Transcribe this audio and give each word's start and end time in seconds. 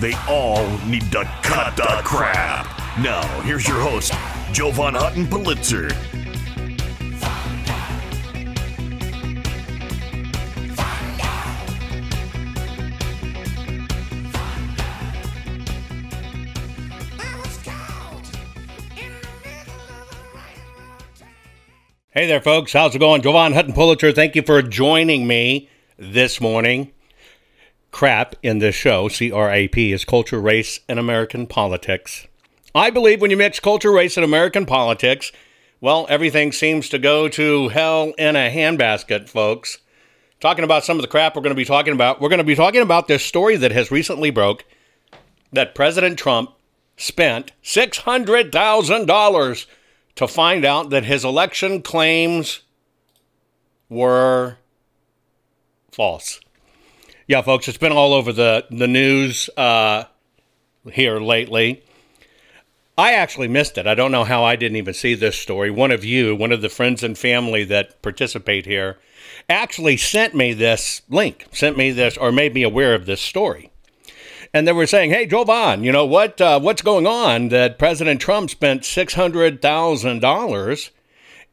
They 0.00 0.14
all 0.28 0.66
need 0.86 1.10
to 1.12 1.24
cut 1.42 1.76
the 1.76 2.00
crap. 2.04 2.66
Now, 2.98 3.22
here's 3.42 3.66
your 3.66 3.80
host, 3.80 4.12
Jovan 4.52 4.94
Hutton 4.94 5.26
Pulitzer. 5.28 5.88
Hey 22.10 22.26
there, 22.28 22.40
folks. 22.40 22.72
How's 22.72 22.94
it 22.94 23.00
going? 23.00 23.22
Jovan 23.22 23.52
Hutton 23.54 23.72
Pulitzer, 23.72 24.12
thank 24.12 24.36
you 24.36 24.42
for 24.42 24.62
joining 24.62 25.26
me 25.26 25.68
this 25.98 26.40
morning. 26.40 26.92
Crap 27.94 28.34
in 28.42 28.58
this 28.58 28.74
show, 28.74 29.06
C 29.06 29.30
R 29.30 29.52
A 29.52 29.68
P, 29.68 29.92
is 29.92 30.04
culture, 30.04 30.40
race, 30.40 30.80
and 30.88 30.98
American 30.98 31.46
politics. 31.46 32.26
I 32.74 32.90
believe 32.90 33.20
when 33.20 33.30
you 33.30 33.36
mix 33.36 33.60
culture, 33.60 33.92
race, 33.92 34.16
and 34.16 34.24
American 34.24 34.66
politics, 34.66 35.30
well, 35.80 36.04
everything 36.08 36.50
seems 36.50 36.88
to 36.88 36.98
go 36.98 37.28
to 37.28 37.68
hell 37.68 38.12
in 38.18 38.34
a 38.34 38.50
handbasket, 38.50 39.28
folks. 39.28 39.78
Talking 40.40 40.64
about 40.64 40.84
some 40.84 40.98
of 40.98 41.02
the 41.02 41.08
crap 41.08 41.36
we're 41.36 41.42
going 41.42 41.54
to 41.54 41.56
be 41.56 41.64
talking 41.64 41.92
about, 41.92 42.20
we're 42.20 42.30
going 42.30 42.38
to 42.38 42.44
be 42.44 42.56
talking 42.56 42.82
about 42.82 43.06
this 43.06 43.24
story 43.24 43.54
that 43.58 43.70
has 43.70 43.92
recently 43.92 44.30
broke 44.30 44.64
that 45.52 45.76
President 45.76 46.18
Trump 46.18 46.50
spent 46.96 47.52
$600,000 47.62 49.66
to 50.16 50.26
find 50.26 50.64
out 50.64 50.90
that 50.90 51.04
his 51.04 51.24
election 51.24 51.80
claims 51.80 52.62
were 53.88 54.56
false. 55.92 56.40
Yeah, 57.26 57.40
folks, 57.40 57.68
it's 57.68 57.78
been 57.78 57.92
all 57.92 58.12
over 58.12 58.32
the, 58.32 58.66
the 58.70 58.86
news 58.86 59.48
uh, 59.56 60.04
here 60.92 61.18
lately. 61.18 61.82
I 62.98 63.14
actually 63.14 63.48
missed 63.48 63.78
it. 63.78 63.86
I 63.86 63.94
don't 63.94 64.12
know 64.12 64.24
how 64.24 64.44
I 64.44 64.56
didn't 64.56 64.76
even 64.76 64.92
see 64.92 65.14
this 65.14 65.36
story. 65.38 65.70
One 65.70 65.90
of 65.90 66.04
you, 66.04 66.36
one 66.36 66.52
of 66.52 66.60
the 66.60 66.68
friends 66.68 67.02
and 67.02 67.16
family 67.16 67.64
that 67.64 68.02
participate 68.02 68.66
here, 68.66 68.98
actually 69.48 69.96
sent 69.96 70.34
me 70.34 70.52
this 70.52 71.00
link, 71.08 71.46
sent 71.50 71.78
me 71.78 71.92
this, 71.92 72.18
or 72.18 72.30
made 72.30 72.52
me 72.52 72.62
aware 72.62 72.94
of 72.94 73.06
this 73.06 73.20
story 73.20 73.70
and 74.52 74.68
they 74.68 74.72
were 74.72 74.86
saying, 74.86 75.10
"Hey, 75.10 75.26
Jovan, 75.26 75.82
you 75.82 75.90
know 75.90 76.06
what? 76.06 76.40
Uh, 76.40 76.60
what's 76.60 76.80
going 76.80 77.08
on? 77.08 77.48
That 77.48 77.76
President 77.76 78.20
Trump 78.20 78.48
spent 78.50 78.84
six 78.84 79.14
hundred 79.14 79.60
thousand 79.60 80.20
dollars, 80.20 80.92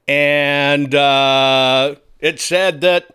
and 0.07 0.93
uh, 0.93 1.95
it 2.19 2.39
said 2.39 2.81
that 2.81 3.07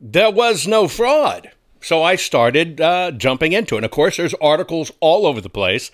there 0.00 0.32
was 0.32 0.66
no 0.66 0.88
fraud." 0.88 1.52
So 1.82 2.02
I 2.02 2.16
started 2.16 2.80
uh, 2.80 3.10
jumping 3.12 3.52
into 3.52 3.74
it. 3.74 3.78
And 3.78 3.84
of 3.84 3.90
course, 3.90 4.16
there's 4.16 4.34
articles 4.34 4.92
all 5.00 5.26
over 5.26 5.40
the 5.40 5.48
place 5.48 5.90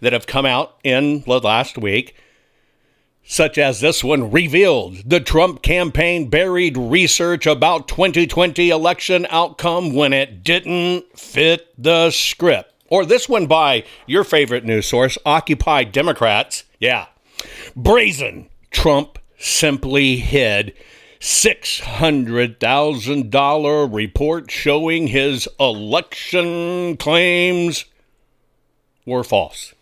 that 0.00 0.12
have 0.12 0.26
come 0.26 0.46
out 0.46 0.78
in 0.84 1.22
the 1.22 1.40
last 1.40 1.78
week 1.78 2.14
such 3.24 3.56
as 3.56 3.80
this 3.80 4.02
one 4.02 4.30
revealed 4.30 4.96
the 5.08 5.20
Trump 5.20 5.62
campaign 5.62 6.28
buried 6.28 6.76
research 6.76 7.46
about 7.46 7.88
2020 7.88 8.70
election 8.70 9.26
outcome 9.30 9.94
when 9.94 10.12
it 10.12 10.42
didn't 10.42 11.18
fit 11.18 11.72
the 11.78 12.10
script. 12.10 12.72
Or 12.88 13.06
this 13.06 13.28
one 13.28 13.46
by 13.46 13.84
your 14.06 14.24
favorite 14.24 14.64
news 14.64 14.86
source, 14.86 15.16
Occupy 15.24 15.84
Democrats. 15.84 16.64
Yeah. 16.78 17.06
Brazen. 17.74 18.48
Trump 18.70 19.18
simply 19.38 20.16
hid 20.16 20.74
$600,000 21.22 23.94
report 23.94 24.50
showing 24.50 25.06
his 25.06 25.48
election 25.60 26.96
claims 26.96 27.84
were 29.06 29.22
false. 29.22 29.72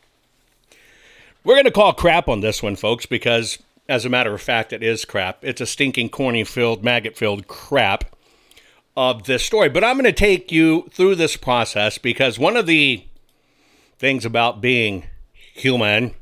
We're 1.42 1.54
going 1.54 1.64
to 1.64 1.70
call 1.70 1.94
crap 1.94 2.28
on 2.28 2.40
this 2.40 2.62
one, 2.62 2.76
folks, 2.76 3.06
because 3.06 3.56
as 3.88 4.04
a 4.04 4.10
matter 4.10 4.34
of 4.34 4.42
fact, 4.42 4.74
it 4.74 4.82
is 4.82 5.06
crap. 5.06 5.42
It's 5.42 5.62
a 5.62 5.66
stinking, 5.66 6.10
corny 6.10 6.44
filled, 6.44 6.84
maggot 6.84 7.16
filled 7.16 7.48
crap 7.48 8.04
of 8.94 9.24
this 9.24 9.42
story. 9.42 9.70
But 9.70 9.82
I'm 9.82 9.96
going 9.96 10.04
to 10.04 10.12
take 10.12 10.52
you 10.52 10.90
through 10.92 11.14
this 11.14 11.38
process 11.38 11.96
because 11.96 12.38
one 12.38 12.58
of 12.58 12.66
the 12.66 13.02
things 13.98 14.26
about 14.26 14.60
being 14.60 15.06
human 15.32 16.14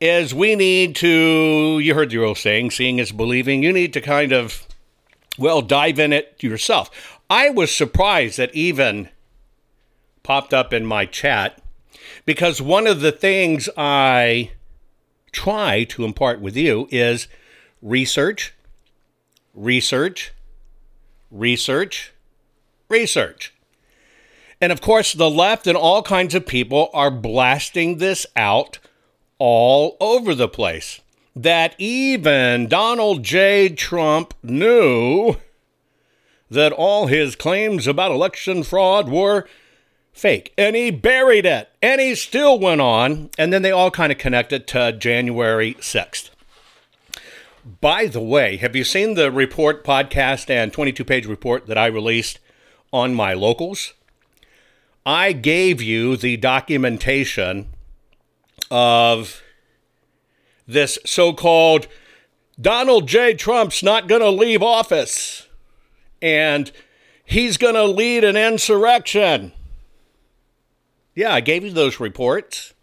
is 0.00 0.34
we 0.34 0.54
need 0.54 0.94
to, 0.96 1.78
you 1.78 1.94
heard 1.94 2.10
the 2.10 2.18
old 2.18 2.38
saying, 2.38 2.70
seeing 2.70 2.98
is 2.98 3.12
believing. 3.12 3.62
You 3.62 3.72
need 3.72 3.92
to 3.94 4.00
kind 4.00 4.32
of, 4.32 4.66
well, 5.38 5.62
dive 5.62 5.98
in 5.98 6.12
it 6.12 6.42
yourself. 6.42 7.20
I 7.30 7.50
was 7.50 7.74
surprised 7.74 8.38
that 8.38 8.54
even 8.54 9.08
popped 10.22 10.52
up 10.52 10.72
in 10.72 10.84
my 10.84 11.06
chat 11.06 11.60
because 12.24 12.60
one 12.60 12.86
of 12.86 13.00
the 13.00 13.12
things 13.12 13.68
I 13.76 14.50
try 15.32 15.84
to 15.84 16.04
impart 16.04 16.40
with 16.40 16.56
you 16.56 16.88
is 16.90 17.28
research, 17.80 18.54
research, 19.54 20.32
research, 21.30 22.12
research. 22.88 23.54
And 24.60 24.72
of 24.72 24.80
course, 24.80 25.12
the 25.12 25.30
left 25.30 25.66
and 25.66 25.76
all 25.76 26.02
kinds 26.02 26.34
of 26.34 26.46
people 26.46 26.90
are 26.94 27.10
blasting 27.10 27.98
this 27.98 28.26
out 28.34 28.78
all 29.38 29.96
over 30.00 30.34
the 30.34 30.48
place. 30.48 31.00
That 31.34 31.74
even 31.78 32.68
Donald 32.68 33.22
J. 33.22 33.68
Trump 33.68 34.34
knew 34.42 35.36
that 36.50 36.72
all 36.72 37.06
his 37.06 37.36
claims 37.36 37.86
about 37.86 38.12
election 38.12 38.62
fraud 38.62 39.08
were 39.08 39.46
fake. 40.12 40.54
And 40.56 40.74
he 40.74 40.90
buried 40.90 41.44
it. 41.44 41.68
And 41.82 42.00
he 42.00 42.14
still 42.14 42.58
went 42.58 42.80
on. 42.80 43.30
And 43.38 43.52
then 43.52 43.62
they 43.62 43.70
all 43.70 43.90
kind 43.90 44.10
of 44.10 44.18
connected 44.18 44.66
to 44.68 44.92
January 44.92 45.74
6th. 45.74 46.30
By 47.80 48.06
the 48.06 48.20
way, 48.20 48.56
have 48.58 48.76
you 48.76 48.84
seen 48.84 49.14
the 49.14 49.32
report 49.32 49.84
podcast 49.84 50.48
and 50.48 50.72
22 50.72 51.04
page 51.04 51.26
report 51.26 51.66
that 51.66 51.76
I 51.76 51.86
released 51.86 52.38
on 52.92 53.12
my 53.12 53.34
locals? 53.34 53.92
I 55.04 55.32
gave 55.32 55.82
you 55.82 56.16
the 56.16 56.36
documentation 56.36 57.68
of 58.70 59.42
this 60.66 60.98
so 61.04 61.32
called 61.32 61.86
Donald 62.60 63.06
J. 63.06 63.34
Trump's 63.34 63.82
not 63.82 64.08
going 64.08 64.22
to 64.22 64.30
leave 64.30 64.62
office 64.62 65.46
and 66.22 66.72
he's 67.24 67.56
going 67.56 67.74
to 67.74 67.84
lead 67.84 68.24
an 68.24 68.36
insurrection. 68.36 69.52
Yeah, 71.14 71.32
I 71.32 71.40
gave 71.40 71.64
you 71.64 71.70
those 71.70 72.00
reports. 72.00 72.74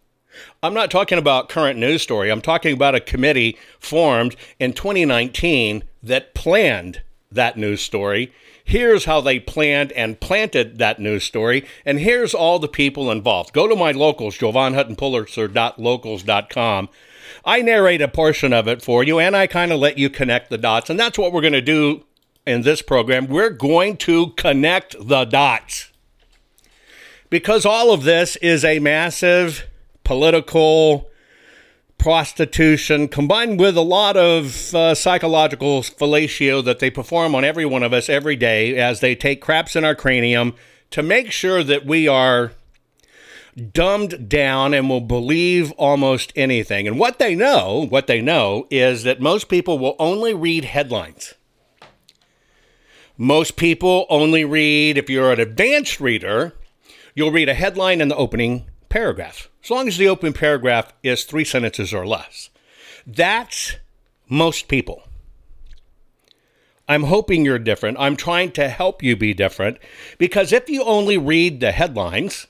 I'm 0.61 0.73
not 0.73 0.89
talking 0.89 1.17
about 1.17 1.49
current 1.49 1.77
news 1.77 2.01
story. 2.01 2.31
I'm 2.31 2.41
talking 2.41 2.73
about 2.73 2.95
a 2.95 2.99
committee 2.99 3.57
formed 3.79 4.35
in 4.59 4.73
2019 4.73 5.83
that 6.01 6.33
planned 6.33 7.01
that 7.31 7.57
news 7.57 7.81
story. 7.81 8.33
Here's 8.63 9.05
how 9.05 9.21
they 9.21 9.39
planned 9.39 9.91
and 9.91 10.19
planted 10.19 10.79
that 10.79 10.99
news 10.99 11.23
story, 11.23 11.65
and 11.85 11.99
here's 11.99 12.33
all 12.33 12.57
the 12.59 12.67
people 12.67 13.11
involved. 13.11 13.53
Go 13.53 13.67
to 13.67 13.75
my 13.75 13.91
locals, 13.91 14.37
jovanhuttonpulitzer.locals.com. 14.37 16.89
I 17.45 17.61
narrate 17.61 18.01
a 18.01 18.07
portion 18.07 18.53
of 18.53 18.67
it 18.67 18.81
for 18.81 19.03
you, 19.03 19.19
and 19.19 19.35
I 19.35 19.47
kind 19.47 19.71
of 19.71 19.79
let 19.79 19.97
you 19.97 20.09
connect 20.09 20.49
the 20.49 20.57
dots, 20.57 20.89
and 20.89 20.99
that's 20.99 21.17
what 21.17 21.33
we're 21.33 21.41
going 21.41 21.53
to 21.53 21.61
do 21.61 22.05
in 22.45 22.61
this 22.61 22.81
program. 22.81 23.27
We're 23.27 23.49
going 23.49 23.97
to 23.97 24.31
connect 24.31 24.95
the 25.07 25.25
dots 25.25 25.91
because 27.29 27.65
all 27.65 27.91
of 27.91 28.03
this 28.03 28.35
is 28.37 28.63
a 28.63 28.79
massive 28.79 29.67
political 30.03 31.09
prostitution, 32.03 33.07
combined 33.07 33.57
with 33.57 33.77
a 33.77 33.81
lot 33.81 34.17
of 34.17 34.75
uh, 34.75 34.93
psychological 34.93 35.81
fellatio 35.81 36.61
that 36.61 36.79
they 36.79 36.89
perform 36.89 37.33
on 37.33 37.45
every 37.45 37.65
one 37.65 37.81
of 37.81 37.93
us 37.93 38.09
every 38.09 38.35
day 38.35 38.75
as 38.75 38.99
they 38.99 39.15
take 39.15 39.39
craps 39.39 39.73
in 39.73 39.85
our 39.85 39.95
cranium 39.95 40.53
to 40.91 41.01
make 41.01 41.31
sure 41.31 41.63
that 41.63 41.85
we 41.85 42.05
are 42.05 42.51
dumbed 43.71 44.27
down 44.27 44.73
and 44.73 44.89
will 44.89 44.99
believe 44.99 45.71
almost 45.77 46.33
anything. 46.35 46.89
And 46.89 46.99
what 46.99 47.19
they 47.19 47.35
know, 47.35 47.85
what 47.87 48.07
they 48.07 48.19
know 48.19 48.67
is 48.69 49.03
that 49.03 49.21
most 49.21 49.47
people 49.47 49.79
will 49.79 49.95
only 49.97 50.33
read 50.33 50.65
headlines. 50.65 51.35
Most 53.15 53.55
people 53.55 54.07
only 54.09 54.43
read, 54.43 54.97
if 54.97 55.09
you're 55.09 55.31
an 55.31 55.39
advanced 55.39 56.01
reader, 56.01 56.51
you'll 57.15 57.31
read 57.31 57.47
a 57.47 57.53
headline 57.53 58.01
in 58.01 58.09
the 58.09 58.17
opening 58.17 58.69
paragraph, 58.89 59.47
as 59.63 59.69
long 59.69 59.87
as 59.87 59.97
the 59.97 60.07
opening 60.07 60.33
paragraph 60.33 60.93
is 61.03 61.23
three 61.23 61.45
sentences 61.45 61.93
or 61.93 62.05
less. 62.05 62.49
That's 63.07 63.77
most 64.27 64.67
people. 64.67 65.03
I'm 66.87 67.03
hoping 67.03 67.45
you're 67.45 67.59
different. 67.59 67.97
I'm 67.99 68.17
trying 68.17 68.51
to 68.53 68.67
help 68.67 69.01
you 69.01 69.15
be 69.15 69.33
different 69.33 69.77
because 70.17 70.51
if 70.51 70.69
you 70.69 70.83
only 70.83 71.17
read 71.17 71.59
the 71.59 71.71
headlines, 71.71 72.47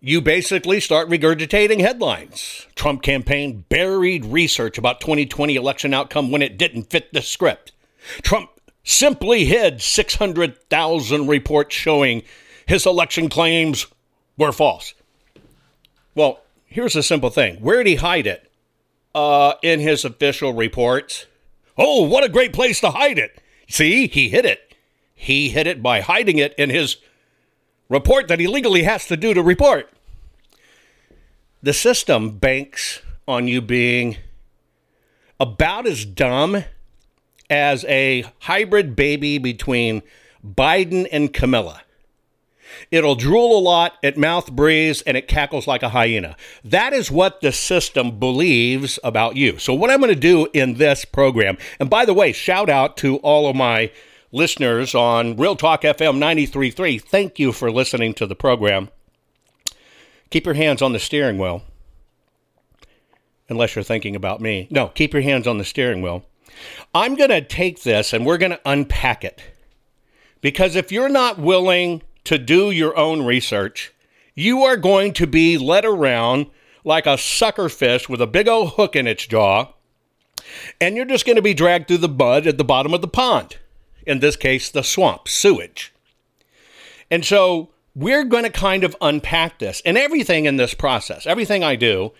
you 0.00 0.20
basically 0.20 0.80
start 0.80 1.08
regurgitating 1.08 1.80
headlines. 1.80 2.66
Trump 2.74 3.02
campaign 3.02 3.64
buried 3.68 4.24
research 4.24 4.78
about 4.78 5.00
2020 5.00 5.54
election 5.54 5.94
outcome 5.94 6.32
when 6.32 6.42
it 6.42 6.58
didn't 6.58 6.90
fit 6.90 7.12
the 7.12 7.22
script. 7.22 7.70
Trump 8.22 8.50
simply 8.82 9.44
hid 9.44 9.80
600,000 9.80 11.28
reports 11.28 11.76
showing 11.76 12.24
his 12.66 12.84
election 12.84 13.28
claims 13.28 13.86
were 14.36 14.52
false. 14.52 14.94
Well, 16.14 16.40
here's 16.66 16.96
a 16.96 17.02
simple 17.02 17.30
thing. 17.30 17.56
Where 17.56 17.78
did 17.78 17.86
he 17.86 17.96
hide 17.96 18.26
it? 18.26 18.50
Uh, 19.14 19.54
in 19.62 19.80
his 19.80 20.04
official 20.04 20.52
reports. 20.54 21.26
Oh, 21.76 22.02
what 22.06 22.24
a 22.24 22.28
great 22.28 22.52
place 22.52 22.80
to 22.80 22.90
hide 22.90 23.18
it. 23.18 23.40
See, 23.68 24.06
he 24.06 24.28
hid 24.28 24.44
it. 24.44 24.74
He 25.14 25.50
hid 25.50 25.66
it 25.66 25.82
by 25.82 26.00
hiding 26.00 26.38
it 26.38 26.54
in 26.58 26.70
his 26.70 26.96
report 27.88 28.28
that 28.28 28.40
he 28.40 28.46
legally 28.46 28.82
has 28.82 29.06
to 29.06 29.16
do 29.16 29.34
to 29.34 29.42
report. 29.42 29.90
The 31.62 31.72
system 31.72 32.38
banks 32.38 33.02
on 33.28 33.46
you 33.48 33.60
being 33.60 34.16
about 35.38 35.86
as 35.86 36.04
dumb 36.04 36.64
as 37.48 37.84
a 37.84 38.24
hybrid 38.40 38.96
baby 38.96 39.38
between 39.38 40.02
Biden 40.44 41.06
and 41.12 41.32
Camilla. 41.32 41.82
It'll 42.92 43.14
drool 43.14 43.58
a 43.58 43.60
lot, 43.60 43.94
it 44.02 44.18
mouth 44.18 44.52
breathes, 44.52 45.00
and 45.02 45.16
it 45.16 45.26
cackles 45.26 45.66
like 45.66 45.82
a 45.82 45.88
hyena. 45.88 46.36
That 46.62 46.92
is 46.92 47.10
what 47.10 47.40
the 47.40 47.50
system 47.50 48.18
believes 48.18 48.98
about 49.02 49.34
you. 49.34 49.58
So, 49.58 49.72
what 49.72 49.90
I'm 49.90 50.00
going 50.00 50.14
to 50.14 50.20
do 50.20 50.46
in 50.52 50.74
this 50.74 51.06
program, 51.06 51.56
and 51.80 51.88
by 51.88 52.04
the 52.04 52.12
way, 52.12 52.32
shout 52.32 52.68
out 52.68 52.98
to 52.98 53.16
all 53.16 53.48
of 53.48 53.56
my 53.56 53.90
listeners 54.30 54.94
on 54.94 55.38
Real 55.38 55.56
Talk 55.56 55.82
FM 55.82 56.18
93.3. 56.18 57.02
Thank 57.02 57.38
you 57.38 57.50
for 57.50 57.72
listening 57.72 58.12
to 58.14 58.26
the 58.26 58.36
program. 58.36 58.90
Keep 60.28 60.44
your 60.44 60.54
hands 60.54 60.82
on 60.82 60.92
the 60.92 60.98
steering 60.98 61.38
wheel. 61.38 61.62
Unless 63.48 63.74
you're 63.74 63.82
thinking 63.82 64.14
about 64.14 64.42
me. 64.42 64.68
No, 64.70 64.88
keep 64.88 65.14
your 65.14 65.22
hands 65.22 65.46
on 65.46 65.56
the 65.56 65.64
steering 65.64 66.02
wheel. 66.02 66.26
I'm 66.94 67.14
going 67.14 67.30
to 67.30 67.40
take 67.40 67.84
this 67.84 68.12
and 68.12 68.26
we're 68.26 68.38
going 68.38 68.52
to 68.52 68.60
unpack 68.66 69.24
it. 69.24 69.42
Because 70.42 70.76
if 70.76 70.92
you're 70.92 71.08
not 71.08 71.38
willing 71.38 72.02
to 72.24 72.38
do 72.38 72.70
your 72.70 72.96
own 72.96 73.22
research, 73.22 73.92
you 74.34 74.62
are 74.62 74.76
going 74.76 75.12
to 75.14 75.26
be 75.26 75.58
led 75.58 75.84
around 75.84 76.46
like 76.84 77.06
a 77.06 77.18
sucker 77.18 77.68
fish 77.68 78.08
with 78.08 78.20
a 78.20 78.26
big 78.26 78.48
old 78.48 78.70
hook 78.70 78.96
in 78.96 79.06
its 79.06 79.26
jaw, 79.26 79.72
and 80.80 80.96
you're 80.96 81.04
just 81.04 81.26
going 81.26 81.36
to 81.36 81.42
be 81.42 81.54
dragged 81.54 81.88
through 81.88 81.98
the 81.98 82.08
mud 82.08 82.46
at 82.46 82.58
the 82.58 82.64
bottom 82.64 82.92
of 82.92 83.00
the 83.00 83.08
pond 83.08 83.56
in 84.06 84.20
this 84.20 84.36
case, 84.36 84.70
the 84.70 84.82
swamp, 84.82 85.28
sewage. 85.28 85.92
And 87.10 87.24
so 87.24 87.70
we're 87.94 88.24
going 88.24 88.44
to 88.44 88.50
kind 88.50 88.84
of 88.84 88.96
unpack 89.00 89.58
this. 89.58 89.82
And 89.84 89.96
everything 89.96 90.46
in 90.46 90.56
this 90.56 90.74
process, 90.74 91.26
everything 91.26 91.62
I 91.62 91.76
do, 91.76 92.12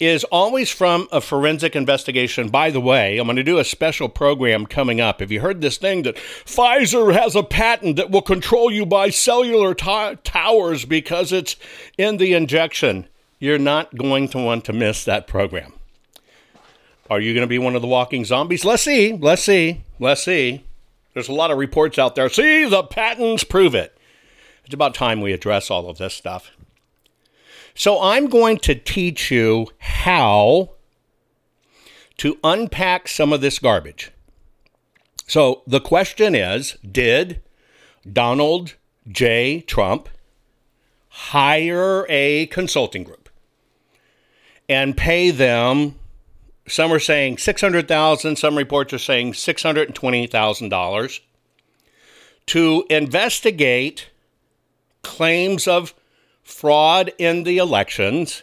is 0.00 0.24
always 0.24 0.70
from 0.70 1.06
a 1.12 1.20
forensic 1.20 1.76
investigation. 1.76 2.48
By 2.48 2.70
the 2.70 2.80
way, 2.80 3.18
I'm 3.18 3.26
going 3.26 3.36
to 3.36 3.42
do 3.42 3.58
a 3.58 3.64
special 3.64 4.08
program 4.08 4.64
coming 4.64 5.00
up. 5.00 5.20
Have 5.20 5.30
you 5.30 5.40
heard 5.40 5.60
this 5.60 5.76
thing 5.76 6.02
that 6.02 6.16
Pfizer 6.16 7.12
has 7.12 7.36
a 7.36 7.42
patent 7.42 7.96
that 7.96 8.10
will 8.10 8.22
control 8.22 8.72
you 8.72 8.86
by 8.86 9.10
cellular 9.10 9.74
t- 9.74 10.16
towers 10.24 10.86
because 10.86 11.32
it's 11.32 11.56
in 11.98 12.16
the 12.16 12.32
injection? 12.32 13.06
You're 13.38 13.58
not 13.58 13.94
going 13.94 14.28
to 14.28 14.38
want 14.38 14.64
to 14.64 14.72
miss 14.72 15.04
that 15.04 15.26
program. 15.26 15.74
Are 17.10 17.20
you 17.20 17.34
going 17.34 17.44
to 17.44 17.48
be 17.48 17.58
one 17.58 17.76
of 17.76 17.82
the 17.82 17.88
walking 17.88 18.24
zombies? 18.24 18.64
Let's 18.64 18.82
see. 18.82 19.12
Let's 19.12 19.42
see. 19.42 19.84
Let's 19.98 20.22
see. 20.22 20.64
There's 21.12 21.28
a 21.28 21.32
lot 21.32 21.50
of 21.50 21.58
reports 21.58 21.98
out 21.98 22.14
there. 22.14 22.28
See, 22.28 22.68
the 22.68 22.84
patents 22.84 23.44
prove 23.44 23.74
it. 23.74 23.96
It's 24.64 24.74
about 24.74 24.94
time 24.94 25.20
we 25.20 25.32
address 25.32 25.70
all 25.70 25.90
of 25.90 25.98
this 25.98 26.14
stuff. 26.14 26.52
So, 27.74 28.00
I'm 28.00 28.28
going 28.28 28.58
to 28.58 28.74
teach 28.74 29.30
you 29.30 29.68
how 29.78 30.72
to 32.18 32.38
unpack 32.44 33.08
some 33.08 33.32
of 33.32 33.40
this 33.40 33.58
garbage. 33.58 34.10
So, 35.26 35.62
the 35.66 35.80
question 35.80 36.34
is 36.34 36.76
Did 36.90 37.40
Donald 38.10 38.74
J. 39.08 39.60
Trump 39.62 40.08
hire 41.08 42.06
a 42.08 42.46
consulting 42.46 43.04
group 43.04 43.28
and 44.68 44.96
pay 44.96 45.30
them 45.30 45.96
some 46.70 46.92
are 46.92 47.00
saying 47.00 47.38
600,000, 47.38 48.36
some 48.36 48.56
reports 48.56 48.92
are 48.92 48.98
saying 48.98 49.32
$620,000 49.32 51.20
to 52.46 52.84
investigate 52.88 54.10
claims 55.02 55.66
of 55.66 55.94
fraud 56.50 57.12
in 57.18 57.44
the 57.44 57.58
elections 57.58 58.42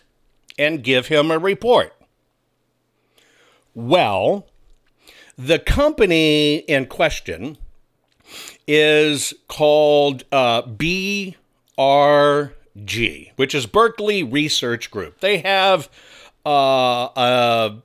and 0.57 0.83
give 0.83 1.07
him 1.07 1.29
a 1.31 1.37
report. 1.37 1.93
Well, 3.75 4.47
the 5.37 5.59
company 5.59 6.57
in 6.57 6.87
question 6.87 7.57
is 8.67 9.33
called 9.47 10.23
uh, 10.31 10.63
BRG, 10.63 11.35
which 13.35 13.53
is 13.53 13.65
Berkeley 13.67 14.23
Research 14.23 14.89
Group. 14.89 15.19
They 15.19 15.37
have 15.39 15.89
uh, 16.45 17.09
a 17.15 17.77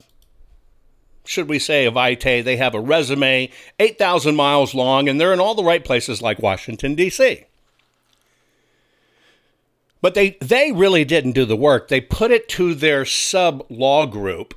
should 1.25 1.47
we 1.47 1.59
say, 1.59 1.85
of 1.85 1.93
Vitae. 1.93 2.41
They 2.41 2.57
have 2.57 2.75
a 2.75 2.79
resume 2.81 3.49
8,000 3.79 4.35
miles 4.35 4.73
long, 4.73 5.07
and 5.07 5.19
they're 5.19 5.33
in 5.33 5.39
all 5.39 5.55
the 5.55 5.63
right 5.63 5.83
places 5.83 6.21
like 6.21 6.39
Washington, 6.39 6.95
D.C. 6.95 7.45
But 10.03 10.15
they, 10.15 10.31
they 10.41 10.73
really 10.73 11.05
didn't 11.05 11.31
do 11.31 11.45
the 11.45 11.55
work. 11.55 11.87
They 11.87 12.01
put 12.01 12.29
it 12.29 12.49
to 12.49 12.75
their 12.75 13.05
sub 13.05 13.65
law 13.69 14.05
group, 14.05 14.53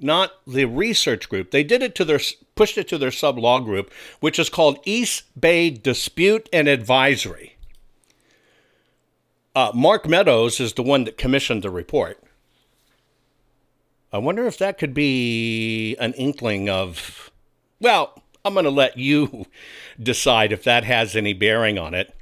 not 0.00 0.32
the 0.48 0.64
research 0.64 1.28
group. 1.28 1.52
They 1.52 1.62
did 1.62 1.80
it 1.80 1.94
to 1.94 2.04
their 2.04 2.18
pushed 2.56 2.76
it 2.76 2.88
to 2.88 2.98
their 2.98 3.12
sub 3.12 3.38
law 3.38 3.60
group, 3.60 3.92
which 4.18 4.40
is 4.40 4.48
called 4.48 4.80
East 4.84 5.22
Bay 5.40 5.70
Dispute 5.70 6.48
and 6.52 6.66
Advisory. 6.66 7.54
Uh, 9.54 9.70
Mark 9.76 10.08
Meadows 10.08 10.58
is 10.58 10.72
the 10.72 10.82
one 10.82 11.04
that 11.04 11.16
commissioned 11.16 11.62
the 11.62 11.70
report. 11.70 12.20
I 14.12 14.18
wonder 14.18 14.44
if 14.48 14.58
that 14.58 14.76
could 14.76 14.92
be 14.92 15.94
an 16.00 16.14
inkling 16.14 16.68
of, 16.68 17.30
well, 17.78 18.20
I'm 18.44 18.54
going 18.54 18.64
to 18.64 18.70
let 18.70 18.98
you 18.98 19.46
decide 20.02 20.50
if 20.50 20.64
that 20.64 20.82
has 20.82 21.14
any 21.14 21.32
bearing 21.32 21.78
on 21.78 21.94
it. 21.94 22.12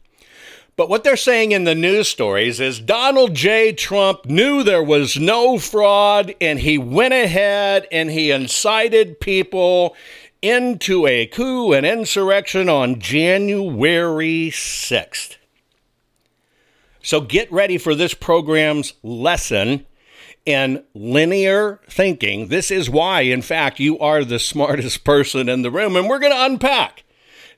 But 0.80 0.88
what 0.88 1.04
they're 1.04 1.14
saying 1.14 1.52
in 1.52 1.64
the 1.64 1.74
news 1.74 2.08
stories 2.08 2.58
is 2.58 2.80
Donald 2.80 3.34
J. 3.34 3.70
Trump 3.70 4.24
knew 4.24 4.62
there 4.62 4.82
was 4.82 5.18
no 5.18 5.58
fraud 5.58 6.34
and 6.40 6.58
he 6.58 6.78
went 6.78 7.12
ahead 7.12 7.86
and 7.92 8.10
he 8.10 8.30
incited 8.30 9.20
people 9.20 9.94
into 10.40 11.06
a 11.06 11.26
coup 11.26 11.74
and 11.74 11.84
insurrection 11.84 12.70
on 12.70 12.98
January 12.98 14.48
6th. 14.50 15.36
So 17.02 17.20
get 17.20 17.52
ready 17.52 17.76
for 17.76 17.94
this 17.94 18.14
program's 18.14 18.94
lesson 19.02 19.84
in 20.46 20.82
linear 20.94 21.80
thinking. 21.90 22.48
This 22.48 22.70
is 22.70 22.88
why, 22.88 23.20
in 23.20 23.42
fact, 23.42 23.80
you 23.80 23.98
are 23.98 24.24
the 24.24 24.38
smartest 24.38 25.04
person 25.04 25.50
in 25.50 25.60
the 25.60 25.70
room. 25.70 25.94
And 25.94 26.08
we're 26.08 26.20
going 26.20 26.32
to 26.32 26.42
unpack. 26.42 27.04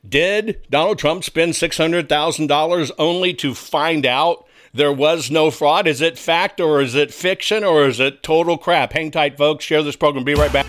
Did 0.08 0.66
Donald 0.68 0.98
Trump 0.98 1.22
spend 1.22 1.52
$600,000 1.52 2.90
only 2.98 3.34
to 3.34 3.54
find 3.54 4.04
out 4.04 4.44
there 4.74 4.92
was 4.92 5.30
no 5.30 5.52
fraud? 5.52 5.86
Is 5.86 6.00
it 6.00 6.18
fact 6.18 6.60
or 6.60 6.82
is 6.82 6.96
it 6.96 7.14
fiction 7.14 7.62
or 7.62 7.86
is 7.86 8.00
it 8.00 8.20
total 8.20 8.58
crap? 8.58 8.94
Hang 8.94 9.12
tight, 9.12 9.38
folks. 9.38 9.64
Share 9.64 9.82
this 9.84 9.94
program. 9.94 10.24
Be 10.24 10.34
right 10.34 10.52
back. 10.52 10.66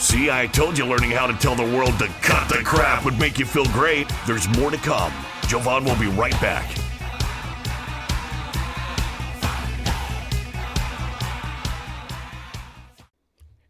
See, 0.00 0.28
I 0.28 0.48
told 0.48 0.76
you 0.76 0.86
learning 0.86 1.12
how 1.12 1.28
to 1.28 1.34
tell 1.34 1.54
the 1.54 1.62
world 1.62 1.96
to 2.00 2.08
cut 2.22 2.48
the 2.48 2.56
crap 2.64 3.04
would 3.04 3.16
make 3.16 3.38
you 3.38 3.46
feel 3.46 3.66
great. 3.66 4.10
There's 4.26 4.48
more 4.58 4.72
to 4.72 4.78
come. 4.78 5.12
Jovan 5.46 5.84
will 5.84 5.98
be 5.98 6.08
right 6.08 6.38
back. 6.40 6.81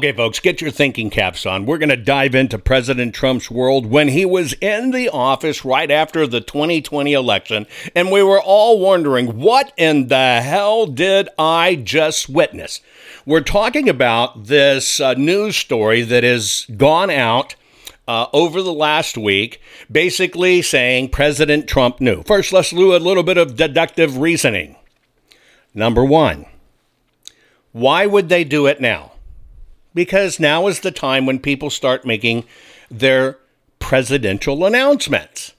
Okay, 0.00 0.12
folks, 0.12 0.40
get 0.40 0.62
your 0.62 0.70
thinking 0.70 1.10
caps 1.10 1.44
on. 1.44 1.66
We're 1.66 1.76
going 1.76 1.90
to 1.90 1.94
dive 1.94 2.34
into 2.34 2.58
President 2.58 3.14
Trump's 3.14 3.50
world 3.50 3.84
when 3.84 4.08
he 4.08 4.24
was 4.24 4.54
in 4.54 4.92
the 4.92 5.10
office 5.10 5.62
right 5.62 5.90
after 5.90 6.26
the 6.26 6.40
2020 6.40 7.12
election, 7.12 7.66
and 7.94 8.10
we 8.10 8.22
were 8.22 8.40
all 8.40 8.80
wondering, 8.80 9.36
what 9.36 9.74
in 9.76 10.08
the 10.08 10.40
hell 10.40 10.86
did 10.86 11.28
I 11.38 11.74
just 11.74 12.30
witness? 12.30 12.80
We're 13.26 13.42
talking 13.42 13.90
about 13.90 14.46
this 14.46 15.00
uh, 15.00 15.12
news 15.12 15.56
story 15.56 16.00
that 16.00 16.24
has 16.24 16.64
gone 16.78 17.10
out 17.10 17.54
uh, 18.08 18.28
over 18.32 18.62
the 18.62 18.72
last 18.72 19.18
week, 19.18 19.60
basically 19.92 20.62
saying 20.62 21.10
President 21.10 21.68
Trump 21.68 22.00
knew. 22.00 22.22
First, 22.22 22.54
let's 22.54 22.70
do 22.70 22.96
a 22.96 22.96
little 22.96 23.22
bit 23.22 23.36
of 23.36 23.54
deductive 23.54 24.16
reasoning. 24.16 24.76
Number 25.74 26.02
one, 26.02 26.46
why 27.72 28.06
would 28.06 28.30
they 28.30 28.44
do 28.44 28.66
it 28.66 28.80
now? 28.80 29.10
Because 29.94 30.40
now 30.40 30.66
is 30.66 30.80
the 30.80 30.90
time 30.90 31.26
when 31.26 31.38
people 31.38 31.70
start 31.70 32.06
making 32.06 32.44
their 32.90 33.38
presidential 33.78 34.64
announcements. 34.64 35.52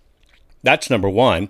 That's 0.63 0.89
number 0.89 1.09
one. 1.09 1.49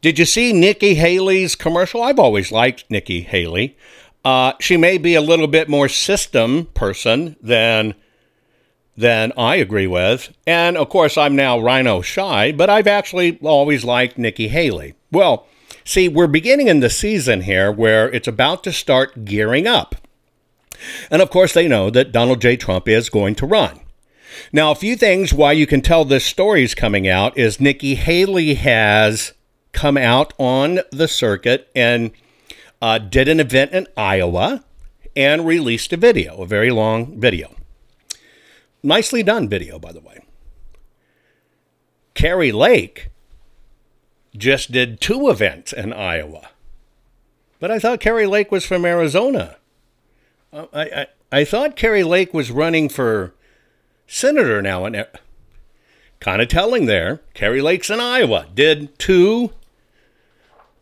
Did 0.00 0.18
you 0.18 0.24
see 0.24 0.52
Nikki 0.52 0.94
Haley's 0.94 1.54
commercial? 1.54 2.02
I've 2.02 2.18
always 2.18 2.50
liked 2.50 2.90
Nikki 2.90 3.20
Haley. 3.20 3.76
Uh, 4.24 4.52
she 4.60 4.76
may 4.76 4.98
be 4.98 5.14
a 5.14 5.20
little 5.20 5.46
bit 5.46 5.68
more 5.68 5.88
system 5.88 6.66
person 6.74 7.36
than 7.42 7.94
than 8.96 9.32
I 9.36 9.56
agree 9.56 9.86
with, 9.86 10.34
and 10.46 10.76
of 10.76 10.90
course 10.90 11.16
I'm 11.16 11.34
now 11.34 11.58
rhino 11.58 12.02
shy, 12.02 12.52
but 12.52 12.68
I've 12.68 12.86
actually 12.86 13.38
always 13.40 13.82
liked 13.82 14.18
Nikki 14.18 14.48
Haley. 14.48 14.94
Well, 15.10 15.46
see, 15.84 16.06
we're 16.06 16.26
beginning 16.26 16.68
in 16.68 16.80
the 16.80 16.90
season 16.90 17.42
here 17.42 17.72
where 17.72 18.10
it's 18.10 18.28
about 18.28 18.62
to 18.64 18.72
start 18.72 19.24
gearing 19.24 19.66
up. 19.66 19.94
And 21.10 21.22
of 21.22 21.30
course, 21.30 21.52
they 21.52 21.68
know 21.68 21.90
that 21.90 22.12
Donald 22.12 22.40
J. 22.40 22.56
Trump 22.56 22.88
is 22.88 23.08
going 23.10 23.34
to 23.36 23.46
run. 23.46 23.80
Now, 24.52 24.70
a 24.70 24.76
few 24.76 24.96
things 24.96 25.32
why 25.32 25.52
you 25.52 25.66
can 25.66 25.80
tell 25.80 26.04
this 26.04 26.24
story 26.24 26.62
is 26.62 26.74
coming 26.74 27.08
out 27.08 27.36
is 27.36 27.60
Nikki 27.60 27.94
Haley 27.94 28.54
has 28.54 29.32
come 29.72 29.96
out 29.96 30.32
on 30.38 30.80
the 30.90 31.08
circuit 31.08 31.68
and 31.74 32.10
uh, 32.80 32.98
did 32.98 33.28
an 33.28 33.40
event 33.40 33.72
in 33.72 33.86
Iowa 33.96 34.64
and 35.16 35.46
released 35.46 35.92
a 35.92 35.96
video, 35.96 36.42
a 36.42 36.46
very 36.46 36.70
long 36.70 37.20
video. 37.20 37.54
Nicely 38.82 39.22
done 39.22 39.48
video, 39.48 39.78
by 39.78 39.92
the 39.92 40.00
way. 40.00 40.20
Kari 42.14 42.52
Lake 42.52 43.08
just 44.36 44.72
did 44.72 45.00
two 45.00 45.28
events 45.28 45.72
in 45.72 45.92
Iowa. 45.92 46.50
But 47.58 47.70
I 47.70 47.78
thought 47.78 48.00
Kari 48.00 48.26
Lake 48.26 48.50
was 48.50 48.64
from 48.64 48.84
Arizona. 48.84 49.56
I, 50.52 50.66
I, 50.72 51.06
I 51.32 51.44
thought 51.44 51.76
Kari 51.76 52.02
Lake 52.02 52.34
was 52.34 52.50
running 52.50 52.88
for 52.88 53.34
senator 54.06 54.60
now. 54.60 54.84
And 54.84 54.96
uh, 54.96 55.04
kind 56.20 56.42
of 56.42 56.48
telling 56.48 56.86
there. 56.86 57.20
Kari 57.34 57.62
Lakes 57.62 57.90
in 57.90 57.98
Iowa 57.98 58.46
did 58.54 58.96
two 58.98 59.52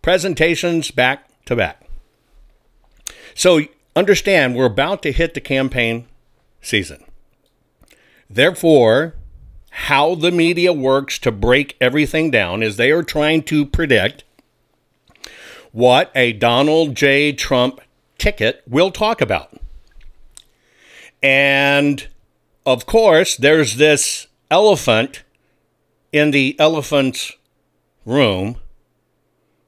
presentations 0.02 0.90
back 0.90 1.28
to 1.46 1.56
back. 1.56 1.88
So 3.34 3.60
understand, 3.94 4.56
we're 4.56 4.66
about 4.66 5.02
to 5.04 5.12
hit 5.12 5.34
the 5.34 5.40
campaign 5.40 6.06
season. 6.60 7.04
Therefore, 8.28 9.14
how 9.70 10.14
the 10.16 10.32
media 10.32 10.72
works 10.72 11.18
to 11.20 11.30
break 11.30 11.76
everything 11.80 12.30
down 12.30 12.62
is 12.62 12.76
they 12.76 12.90
are 12.90 13.04
trying 13.04 13.42
to 13.44 13.64
predict 13.64 14.24
what 15.70 16.10
a 16.14 16.32
Donald 16.32 16.94
J. 16.94 17.32
Trump 17.32 17.80
ticket 18.18 18.62
We'll 18.66 18.90
talk 18.90 19.20
about. 19.20 19.58
And 21.22 22.06
of 22.66 22.86
course, 22.86 23.36
there's 23.36 23.76
this 23.76 24.26
elephant 24.50 25.22
in 26.12 26.30
the 26.30 26.58
elephant's 26.58 27.32
room. 28.04 28.56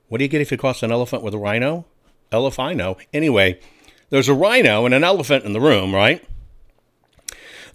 What 0.08 0.18
do 0.18 0.24
you 0.24 0.28
get 0.28 0.40
if 0.40 0.50
you 0.50 0.58
cross 0.58 0.82
an 0.82 0.92
elephant 0.92 1.22
with 1.22 1.34
a 1.34 1.38
rhino? 1.38 1.86
Elephino. 2.32 2.98
Anyway, 3.12 3.60
there's 4.10 4.28
a 4.28 4.34
rhino 4.34 4.84
and 4.84 4.94
an 4.94 5.04
elephant 5.04 5.44
in 5.44 5.52
the 5.52 5.60
room, 5.60 5.94
right? 5.94 6.24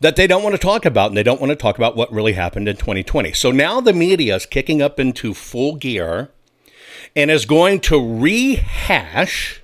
That 0.02 0.16
they 0.16 0.28
don't 0.28 0.44
want 0.44 0.54
to 0.54 0.62
talk 0.62 0.86
about, 0.86 1.10
and 1.10 1.18
they 1.18 1.24
don't 1.24 1.40
want 1.40 1.52
to 1.52 1.56
talk 1.56 1.78
about 1.78 1.96
what 1.96 2.12
really 2.12 2.34
happened 2.34 2.68
in 2.68 2.76
2020. 2.76 3.32
So 3.34 3.52
now 3.52 3.80
the 3.80 3.94
media 3.94 4.36
is 4.36 4.46
kicking 4.46 4.82
up 4.82 5.00
into 5.00 5.34
full 5.34 5.76
gear 5.76 6.30
and 7.16 7.32
is 7.32 7.46
going 7.46 7.80
to 7.82 7.98
rehash 7.98 9.62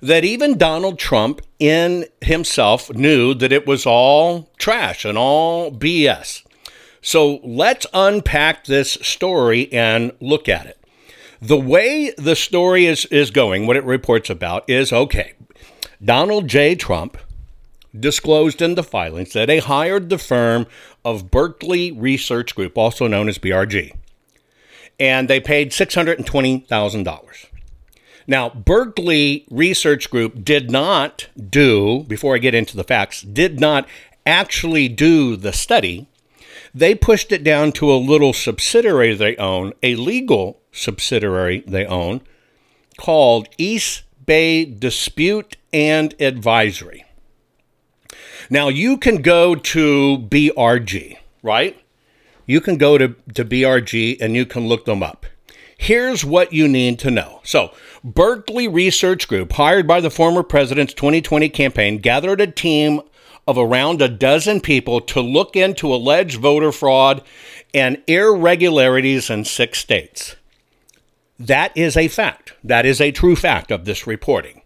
that 0.00 0.24
even 0.24 0.58
Donald 0.58 0.98
Trump 0.98 1.40
in 1.58 2.06
himself 2.20 2.92
knew 2.92 3.34
that 3.34 3.52
it 3.52 3.66
was 3.66 3.86
all 3.86 4.50
trash 4.58 5.04
and 5.04 5.18
all 5.18 5.70
BS. 5.72 6.44
So 7.00 7.40
let's 7.42 7.86
unpack 7.92 8.64
this 8.64 8.92
story 9.02 9.72
and 9.72 10.12
look 10.20 10.48
at 10.48 10.66
it. 10.66 10.78
The 11.40 11.56
way 11.56 12.12
the 12.18 12.34
story 12.34 12.86
is, 12.86 13.04
is 13.06 13.30
going, 13.30 13.66
what 13.66 13.76
it 13.76 13.84
reports 13.84 14.28
about 14.28 14.68
is 14.68 14.92
okay, 14.92 15.34
Donald 16.04 16.48
J. 16.48 16.74
Trump 16.74 17.16
disclosed 17.98 18.60
in 18.60 18.74
the 18.74 18.82
filings 18.82 19.32
that 19.32 19.48
he 19.48 19.58
hired 19.58 20.10
the 20.10 20.18
firm 20.18 20.66
of 21.04 21.30
Berkeley 21.30 21.92
Research 21.92 22.54
Group, 22.54 22.76
also 22.76 23.06
known 23.06 23.28
as 23.28 23.38
BRG, 23.38 23.94
and 24.98 25.28
they 25.28 25.40
paid 25.40 25.70
$620,000. 25.70 27.47
Now, 28.28 28.50
Berkeley 28.50 29.46
Research 29.50 30.10
Group 30.10 30.44
did 30.44 30.70
not 30.70 31.28
do, 31.34 32.04
before 32.04 32.34
I 32.34 32.38
get 32.38 32.54
into 32.54 32.76
the 32.76 32.84
facts, 32.84 33.22
did 33.22 33.58
not 33.58 33.88
actually 34.26 34.86
do 34.86 35.34
the 35.34 35.52
study. 35.54 36.06
They 36.74 36.94
pushed 36.94 37.32
it 37.32 37.42
down 37.42 37.72
to 37.72 37.90
a 37.90 37.96
little 37.96 38.34
subsidiary 38.34 39.14
they 39.14 39.34
own, 39.36 39.72
a 39.82 39.94
legal 39.96 40.60
subsidiary 40.72 41.64
they 41.66 41.86
own, 41.86 42.20
called 42.98 43.48
East 43.56 44.02
Bay 44.26 44.66
Dispute 44.66 45.56
and 45.72 46.14
Advisory. 46.20 47.06
Now, 48.50 48.68
you 48.68 48.98
can 48.98 49.22
go 49.22 49.54
to 49.54 50.18
BRG, 50.18 51.16
right? 51.42 51.82
You 52.44 52.60
can 52.60 52.76
go 52.76 52.98
to, 52.98 53.08
to 53.34 53.44
BRG 53.44 54.18
and 54.20 54.34
you 54.34 54.44
can 54.44 54.68
look 54.68 54.84
them 54.84 55.02
up. 55.02 55.24
Here's 55.78 56.24
what 56.24 56.52
you 56.52 56.66
need 56.66 56.98
to 56.98 57.10
know. 57.10 57.40
So, 57.44 57.72
Berkeley 58.14 58.68
Research 58.68 59.28
Group, 59.28 59.52
hired 59.52 59.86
by 59.86 60.00
the 60.00 60.10
former 60.10 60.42
president's 60.42 60.94
2020 60.94 61.50
campaign, 61.50 61.98
gathered 61.98 62.40
a 62.40 62.46
team 62.46 63.02
of 63.46 63.58
around 63.58 64.00
a 64.00 64.08
dozen 64.08 64.62
people 64.62 65.00
to 65.02 65.20
look 65.20 65.54
into 65.54 65.92
alleged 65.92 66.40
voter 66.40 66.72
fraud 66.72 67.22
and 67.74 68.02
irregularities 68.06 69.28
in 69.28 69.44
six 69.44 69.78
states. 69.78 70.36
That 71.38 71.76
is 71.76 71.98
a 71.98 72.08
fact. 72.08 72.54
That 72.64 72.86
is 72.86 72.98
a 72.98 73.12
true 73.12 73.36
fact 73.36 73.70
of 73.70 73.84
this 73.84 74.06
reporting. 74.06 74.62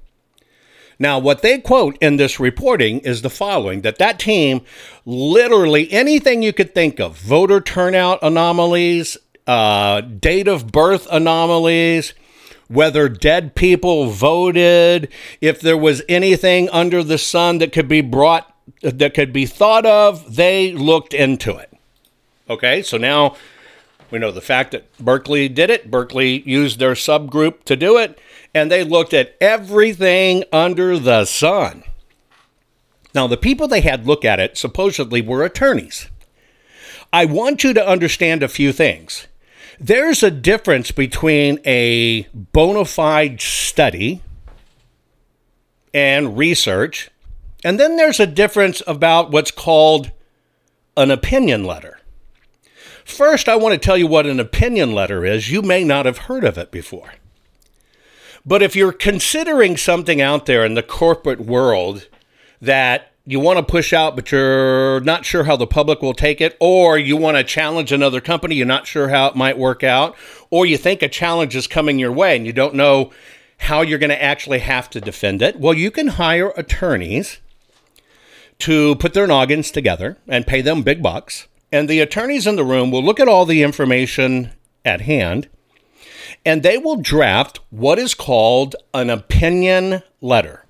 Now, 1.00 1.18
what 1.18 1.42
they 1.42 1.58
quote 1.58 1.98
in 2.00 2.18
this 2.18 2.38
reporting 2.38 3.00
is 3.00 3.22
the 3.22 3.30
following 3.30 3.80
that 3.80 3.98
that 3.98 4.20
team, 4.20 4.60
literally 5.04 5.90
anything 5.90 6.42
you 6.42 6.52
could 6.52 6.76
think 6.76 7.00
of, 7.00 7.18
voter 7.18 7.60
turnout 7.60 8.20
anomalies, 8.22 9.16
uh, 9.48 10.00
date 10.00 10.46
of 10.46 10.70
birth 10.70 11.08
anomalies, 11.10 12.14
whether 12.72 13.08
dead 13.08 13.54
people 13.54 14.06
voted, 14.06 15.08
if 15.40 15.60
there 15.60 15.76
was 15.76 16.02
anything 16.08 16.68
under 16.70 17.02
the 17.02 17.18
sun 17.18 17.58
that 17.58 17.72
could 17.72 17.88
be 17.88 18.00
brought, 18.00 18.54
that 18.80 19.14
could 19.14 19.32
be 19.32 19.46
thought 19.46 19.84
of, 19.84 20.36
they 20.36 20.72
looked 20.72 21.12
into 21.12 21.56
it. 21.56 21.72
Okay, 22.48 22.82
so 22.82 22.96
now 22.96 23.36
we 24.10 24.18
know 24.18 24.30
the 24.30 24.40
fact 24.40 24.72
that 24.72 24.96
Berkeley 24.98 25.48
did 25.48 25.70
it. 25.70 25.90
Berkeley 25.90 26.42
used 26.42 26.78
their 26.78 26.94
subgroup 26.94 27.64
to 27.64 27.76
do 27.76 27.98
it, 27.98 28.18
and 28.54 28.70
they 28.70 28.84
looked 28.84 29.14
at 29.14 29.36
everything 29.40 30.44
under 30.52 30.98
the 30.98 31.24
sun. 31.24 31.84
Now, 33.14 33.26
the 33.26 33.36
people 33.36 33.68
they 33.68 33.82
had 33.82 34.06
look 34.06 34.24
at 34.24 34.40
it 34.40 34.56
supposedly 34.56 35.20
were 35.20 35.44
attorneys. 35.44 36.08
I 37.12 37.26
want 37.26 37.62
you 37.62 37.74
to 37.74 37.86
understand 37.86 38.42
a 38.42 38.48
few 38.48 38.72
things. 38.72 39.26
There's 39.80 40.22
a 40.22 40.30
difference 40.30 40.90
between 40.90 41.58
a 41.64 42.22
bona 42.34 42.84
fide 42.84 43.40
study 43.40 44.22
and 45.94 46.36
research, 46.36 47.10
and 47.64 47.78
then 47.78 47.96
there's 47.96 48.20
a 48.20 48.26
difference 48.26 48.82
about 48.86 49.30
what's 49.30 49.50
called 49.50 50.10
an 50.96 51.10
opinion 51.10 51.64
letter. 51.64 52.00
First, 53.04 53.48
I 53.48 53.56
want 53.56 53.72
to 53.72 53.78
tell 53.78 53.96
you 53.96 54.06
what 54.06 54.26
an 54.26 54.40
opinion 54.40 54.94
letter 54.94 55.24
is. 55.24 55.50
You 55.50 55.62
may 55.62 55.84
not 55.84 56.06
have 56.06 56.18
heard 56.18 56.44
of 56.44 56.56
it 56.56 56.70
before. 56.70 57.14
But 58.44 58.62
if 58.62 58.74
you're 58.74 58.92
considering 58.92 59.76
something 59.76 60.20
out 60.20 60.46
there 60.46 60.64
in 60.64 60.74
the 60.74 60.82
corporate 60.82 61.40
world 61.40 62.08
that 62.60 63.11
you 63.24 63.38
want 63.38 63.58
to 63.58 63.62
push 63.62 63.92
out, 63.92 64.16
but 64.16 64.32
you're 64.32 65.00
not 65.00 65.24
sure 65.24 65.44
how 65.44 65.56
the 65.56 65.66
public 65.66 66.02
will 66.02 66.14
take 66.14 66.40
it, 66.40 66.56
or 66.60 66.98
you 66.98 67.16
want 67.16 67.36
to 67.36 67.44
challenge 67.44 67.92
another 67.92 68.20
company, 68.20 68.56
you're 68.56 68.66
not 68.66 68.86
sure 68.86 69.08
how 69.08 69.26
it 69.28 69.36
might 69.36 69.58
work 69.58 69.84
out, 69.84 70.16
or 70.50 70.66
you 70.66 70.76
think 70.76 71.02
a 71.02 71.08
challenge 71.08 71.54
is 71.54 71.66
coming 71.66 71.98
your 71.98 72.12
way 72.12 72.36
and 72.36 72.46
you 72.46 72.52
don't 72.52 72.74
know 72.74 73.12
how 73.58 73.80
you're 73.80 73.98
going 73.98 74.10
to 74.10 74.22
actually 74.22 74.58
have 74.58 74.90
to 74.90 75.00
defend 75.00 75.40
it, 75.40 75.58
well, 75.58 75.74
you 75.74 75.90
can 75.90 76.08
hire 76.08 76.52
attorneys 76.56 77.38
to 78.58 78.96
put 78.96 79.14
their 79.14 79.26
noggins 79.26 79.70
together 79.70 80.18
and 80.26 80.46
pay 80.46 80.60
them 80.60 80.82
big 80.82 81.02
bucks. 81.02 81.46
And 81.70 81.88
the 81.88 82.00
attorneys 82.00 82.46
in 82.46 82.56
the 82.56 82.64
room 82.64 82.90
will 82.90 83.02
look 83.02 83.20
at 83.20 83.28
all 83.28 83.46
the 83.46 83.62
information 83.62 84.52
at 84.84 85.02
hand 85.02 85.48
and 86.44 86.62
they 86.62 86.78
will 86.78 86.96
draft 86.96 87.60
what 87.70 87.98
is 87.98 88.14
called 88.14 88.74
an 88.92 89.10
opinion 89.10 90.02
letter. 90.20 90.61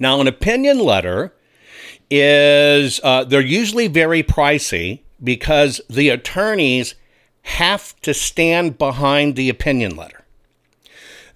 Now, 0.00 0.20
an 0.20 0.26
opinion 0.26 0.80
letter 0.80 1.34
is, 2.10 3.00
uh, 3.04 3.22
they're 3.22 3.40
usually 3.40 3.86
very 3.86 4.22
pricey 4.22 5.00
because 5.22 5.80
the 5.88 6.08
attorneys 6.08 6.94
have 7.42 8.00
to 8.00 8.14
stand 8.14 8.78
behind 8.78 9.36
the 9.36 9.50
opinion 9.50 9.94
letter. 9.94 10.24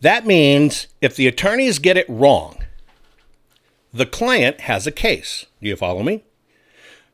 That 0.00 0.26
means 0.26 0.86
if 1.00 1.14
the 1.14 1.26
attorneys 1.26 1.78
get 1.78 1.96
it 1.96 2.08
wrong, 2.08 2.64
the 3.92 4.06
client 4.06 4.62
has 4.62 4.86
a 4.86 4.92
case. 4.92 5.46
Do 5.62 5.68
you 5.68 5.76
follow 5.76 6.02
me? 6.02 6.24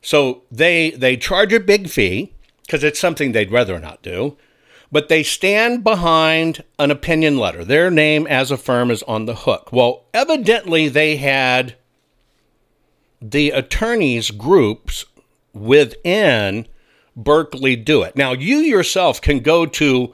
So 0.01 0.43
they 0.51 0.91
they 0.91 1.15
charge 1.15 1.53
a 1.53 1.59
big 1.59 1.89
fee 1.89 2.33
because 2.65 2.83
it's 2.83 2.99
something 2.99 3.31
they'd 3.31 3.51
rather 3.51 3.79
not 3.79 4.01
do 4.01 4.35
but 4.91 5.07
they 5.07 5.23
stand 5.23 5.83
behind 5.83 6.63
an 6.77 6.91
opinion 6.91 7.37
letter. 7.37 7.63
Their 7.63 7.89
name 7.89 8.27
as 8.27 8.51
a 8.51 8.57
firm 8.57 8.91
is 8.91 9.03
on 9.03 9.25
the 9.25 9.35
hook. 9.35 9.71
Well, 9.71 10.03
evidently 10.13 10.89
they 10.89 11.17
had 11.17 11.75
the 13.21 13.51
attorneys 13.51 14.31
groups 14.31 15.05
within 15.53 16.67
Berkeley 17.15 17.75
do 17.75 18.03
it. 18.03 18.15
Now, 18.15 18.33
you 18.33 18.57
yourself 18.57 19.21
can 19.21 19.39
go 19.39 19.65
to 19.65 20.13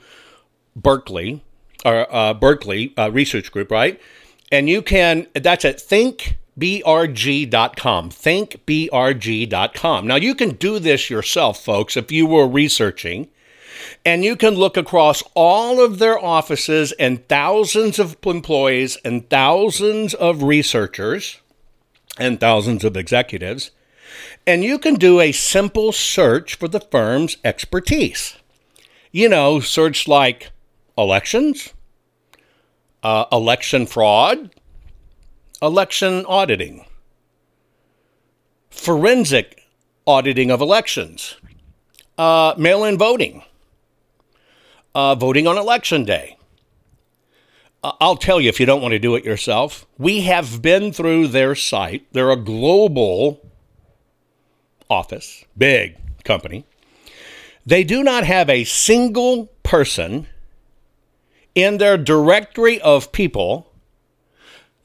Berkeley 0.75 1.43
or 1.85 2.13
uh, 2.13 2.33
Berkeley 2.33 2.93
uh, 2.97 3.11
Research 3.11 3.51
Group, 3.51 3.71
right? 3.71 3.99
And 4.51 4.69
you 4.69 4.81
can, 4.81 5.27
that's 5.33 5.65
at 5.65 5.77
thinkbrg.com. 5.77 8.09
Thinkbrg.com. 8.09 10.07
Now, 10.07 10.15
you 10.15 10.35
can 10.35 10.49
do 10.51 10.79
this 10.79 11.09
yourself, 11.09 11.63
folks, 11.63 11.97
if 11.97 12.11
you 12.11 12.27
were 12.27 12.47
researching 12.47 13.29
and 14.05 14.23
you 14.23 14.35
can 14.35 14.55
look 14.55 14.77
across 14.77 15.23
all 15.33 15.83
of 15.83 15.99
their 15.99 16.17
offices 16.17 16.91
and 16.93 17.27
thousands 17.27 17.99
of 17.99 18.17
employees 18.25 18.97
and 19.03 19.29
thousands 19.29 20.13
of 20.13 20.43
researchers 20.43 21.39
and 22.19 22.39
thousands 22.39 22.83
of 22.83 22.97
executives. 22.97 23.71
And 24.45 24.63
you 24.63 24.79
can 24.79 24.95
do 24.95 25.19
a 25.19 25.31
simple 25.31 25.91
search 25.91 26.55
for 26.55 26.67
the 26.67 26.79
firm's 26.79 27.37
expertise. 27.43 28.37
You 29.11 29.29
know, 29.29 29.59
search 29.59 30.07
like 30.07 30.51
elections, 30.97 31.73
uh, 33.03 33.25
election 33.31 33.85
fraud, 33.85 34.51
election 35.61 36.25
auditing, 36.27 36.85
forensic 38.69 39.63
auditing 40.05 40.51
of 40.51 40.61
elections, 40.61 41.35
uh, 42.17 42.53
mail 42.57 42.83
in 42.83 42.97
voting, 42.97 43.43
uh, 44.97 45.13
voting 45.13 45.45
on 45.45 45.59
election 45.59 46.03
day. 46.03 46.35
I'll 47.83 48.17
tell 48.17 48.41
you 48.41 48.49
if 48.49 48.59
you 48.59 48.65
don't 48.65 48.81
want 48.81 48.93
to 48.93 48.99
do 48.99 49.13
it 49.13 49.23
yourself. 49.23 49.85
We 49.99 50.21
have 50.21 50.63
been 50.63 50.91
through 50.91 51.27
their 51.27 51.53
site. 51.53 52.11
They're 52.13 52.31
a 52.31 52.35
global 52.35 53.39
office, 54.89 55.45
big 55.55 55.97
company. 56.23 56.65
They 57.63 57.83
do 57.83 58.01
not 58.01 58.23
have 58.23 58.49
a 58.49 58.63
single 58.63 59.51
person 59.61 60.25
in 61.53 61.77
their 61.77 61.97
directory 61.97 62.81
of 62.81 63.11
people 63.11 63.71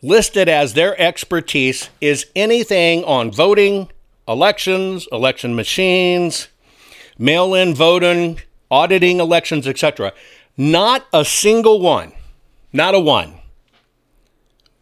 listed 0.03 0.46
as 0.46 0.75
their 0.75 1.01
expertise 1.01 1.88
is 2.03 2.27
anything 2.37 3.03
on 3.05 3.31
voting, 3.31 3.88
elections, 4.29 5.09
election 5.11 5.57
machines, 5.57 6.48
mail 7.18 7.55
in 7.55 7.75
voting, 7.75 8.40
auditing 8.73 9.21
elections, 9.21 9.69
etc. 9.69 10.13
Not 10.57 11.07
a 11.13 11.25
single 11.25 11.81
one. 11.81 12.13
Not 12.73 12.95
a 12.95 12.99
one. 12.99 13.35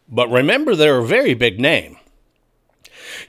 But 0.09 0.31
remember, 0.31 0.74
they're 0.74 1.00
a 1.00 1.07
very 1.07 1.35
big 1.35 1.61
name. 1.61 1.98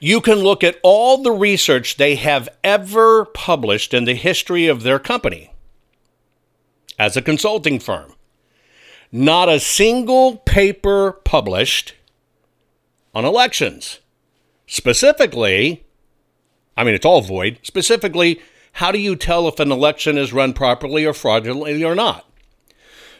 You 0.00 0.20
can 0.20 0.38
look 0.38 0.64
at 0.64 0.78
all 0.82 1.18
the 1.18 1.32
research 1.32 1.96
they 1.96 2.14
have 2.14 2.48
ever 2.64 3.24
published 3.26 3.92
in 3.92 4.04
the 4.04 4.14
history 4.14 4.68
of 4.68 4.82
their 4.82 4.98
company 4.98 5.50
as 6.98 7.16
a 7.16 7.22
consulting 7.22 7.78
firm. 7.78 8.14
Not 9.10 9.48
a 9.48 9.60
single 9.60 10.38
paper 10.38 11.12
published 11.12 11.94
on 13.14 13.24
elections. 13.24 13.98
Specifically, 14.66 15.84
I 16.76 16.84
mean, 16.84 16.94
it's 16.94 17.04
all 17.04 17.20
void. 17.20 17.58
Specifically, 17.62 18.40
how 18.72 18.90
do 18.90 18.98
you 18.98 19.16
tell 19.16 19.46
if 19.48 19.60
an 19.60 19.70
election 19.70 20.18
is 20.18 20.32
run 20.32 20.52
properly 20.52 21.04
or 21.04 21.12
fraudulently 21.12 21.84
or 21.84 21.94
not? 21.94 22.26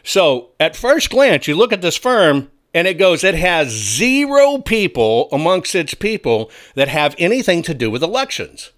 So, 0.03 0.49
at 0.59 0.75
first 0.75 1.09
glance, 1.09 1.47
you 1.47 1.55
look 1.55 1.71
at 1.71 1.81
this 1.81 1.95
firm 1.95 2.51
and 2.73 2.87
it 2.87 2.97
goes, 2.97 3.23
it 3.23 3.35
has 3.35 3.69
zero 3.69 4.57
people 4.57 5.29
amongst 5.31 5.75
its 5.75 5.93
people 5.93 6.51
that 6.75 6.87
have 6.87 7.15
anything 7.17 7.61
to 7.63 7.73
do 7.73 7.89
with 7.89 8.03
elections. 8.03 8.71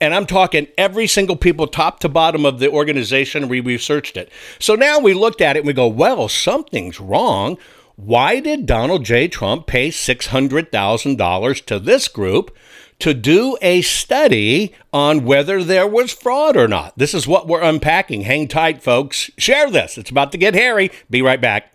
And 0.00 0.14
I'm 0.14 0.26
talking 0.26 0.68
every 0.78 1.06
single 1.06 1.36
people, 1.36 1.66
top 1.66 2.00
to 2.00 2.08
bottom 2.08 2.44
of 2.44 2.58
the 2.58 2.70
organization. 2.70 3.48
We 3.48 3.60
researched 3.60 4.16
it. 4.16 4.32
So 4.58 4.74
now 4.74 4.98
we 4.98 5.14
looked 5.14 5.40
at 5.40 5.56
it 5.56 5.60
and 5.60 5.66
we 5.66 5.72
go, 5.72 5.86
well, 5.86 6.28
something's 6.28 6.98
wrong. 6.98 7.56
Why 7.96 8.40
did 8.40 8.66
Donald 8.66 9.04
J. 9.04 9.28
Trump 9.28 9.66
pay 9.66 9.90
$600,000 9.90 11.66
to 11.66 11.78
this 11.78 12.08
group 12.08 12.56
to 13.02 13.12
do 13.12 13.58
a 13.60 13.82
study 13.82 14.72
on 14.92 15.24
whether 15.24 15.64
there 15.64 15.88
was 15.88 16.12
fraud 16.12 16.56
or 16.56 16.68
not? 16.68 16.96
This 16.96 17.14
is 17.14 17.26
what 17.26 17.48
we're 17.48 17.60
unpacking. 17.60 18.22
Hang 18.22 18.46
tight, 18.46 18.80
folks. 18.80 19.28
Share 19.36 19.68
this. 19.70 19.98
It's 19.98 20.10
about 20.10 20.30
to 20.32 20.38
get 20.38 20.54
hairy. 20.54 20.92
Be 21.10 21.20
right 21.20 21.40
back. 21.40 21.72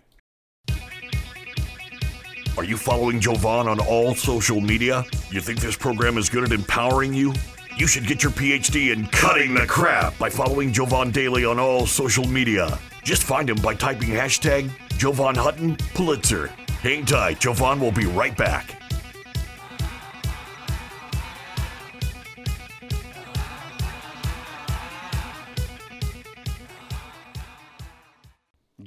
Are 2.56 2.64
you 2.64 2.78
following 2.78 3.20
Jovan 3.20 3.68
on 3.68 3.78
all 3.78 4.14
social 4.14 4.58
media? 4.60 5.04
You 5.30 5.42
think 5.42 5.60
this 5.60 5.76
program 5.76 6.16
is 6.16 6.30
good 6.30 6.44
at 6.44 6.52
empowering 6.52 7.12
you? 7.12 7.34
You 7.76 7.86
should 7.86 8.06
get 8.06 8.22
your 8.22 8.32
PhD 8.32 8.92
in 8.92 9.06
cutting 9.08 9.54
the 9.54 9.66
crap 9.66 10.18
by 10.18 10.30
following 10.30 10.72
Jovan 10.72 11.10
Daily 11.10 11.44
on 11.44 11.58
all 11.58 11.86
social 11.86 12.26
media. 12.26 12.78
Just 13.04 13.22
find 13.22 13.50
him 13.50 13.58
by 13.62 13.74
typing 13.74 14.08
hashtag 14.08 14.72
Jovan 14.96 15.34
Hutton 15.34 15.76
Pulitzer. 15.94 16.46
Hang 16.80 17.04
tight, 17.04 17.38
Jovan 17.38 17.80
will 17.80 17.92
be 17.92 18.06
right 18.06 18.36
back. 18.36 18.78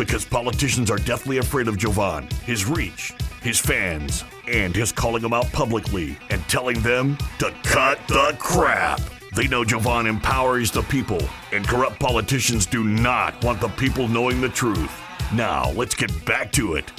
Because 0.00 0.24
politicians 0.24 0.90
are 0.90 0.96
deathly 0.96 1.36
afraid 1.36 1.68
of 1.68 1.76
Jovan, 1.76 2.26
his 2.46 2.64
reach, 2.64 3.12
his 3.42 3.58
fans, 3.58 4.24
and 4.48 4.74
his 4.74 4.92
calling 4.92 5.20
them 5.20 5.34
out 5.34 5.52
publicly 5.52 6.16
and 6.30 6.40
telling 6.48 6.80
them 6.80 7.18
to 7.38 7.52
cut 7.64 7.98
the 8.08 8.34
crap. 8.38 8.98
They 9.36 9.46
know 9.46 9.62
Jovan 9.62 10.06
empowers 10.06 10.70
the 10.70 10.80
people, 10.84 11.20
and 11.52 11.68
corrupt 11.68 12.00
politicians 12.00 12.64
do 12.64 12.82
not 12.82 13.44
want 13.44 13.60
the 13.60 13.68
people 13.68 14.08
knowing 14.08 14.40
the 14.40 14.48
truth. 14.48 14.90
Now, 15.34 15.70
let's 15.72 15.94
get 15.94 16.24
back 16.24 16.50
to 16.52 16.76
it. 16.76 16.90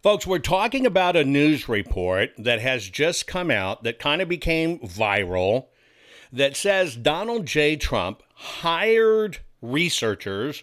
Folks, 0.00 0.24
we're 0.24 0.38
talking 0.38 0.86
about 0.86 1.16
a 1.16 1.24
news 1.24 1.68
report 1.68 2.30
that 2.38 2.60
has 2.60 2.88
just 2.88 3.26
come 3.26 3.50
out 3.50 3.82
that 3.82 3.98
kind 3.98 4.22
of 4.22 4.28
became 4.28 4.78
viral 4.78 5.66
that 6.32 6.56
says 6.56 6.94
Donald 6.94 7.46
J. 7.46 7.74
Trump 7.74 8.22
hired 8.32 9.38
researchers 9.60 10.62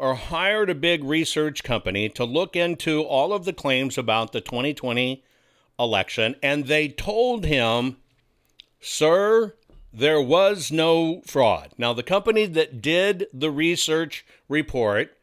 or 0.00 0.14
hired 0.14 0.70
a 0.70 0.74
big 0.74 1.04
research 1.04 1.62
company 1.62 2.08
to 2.08 2.24
look 2.24 2.56
into 2.56 3.02
all 3.02 3.34
of 3.34 3.44
the 3.44 3.52
claims 3.52 3.98
about 3.98 4.32
the 4.32 4.40
2020 4.40 5.22
election. 5.78 6.34
And 6.42 6.66
they 6.66 6.88
told 6.88 7.44
him, 7.44 7.98
sir, 8.80 9.52
there 9.92 10.20
was 10.20 10.72
no 10.72 11.20
fraud. 11.26 11.72
Now, 11.76 11.92
the 11.92 12.02
company 12.02 12.46
that 12.46 12.80
did 12.80 13.26
the 13.34 13.50
research 13.50 14.24
report, 14.48 15.14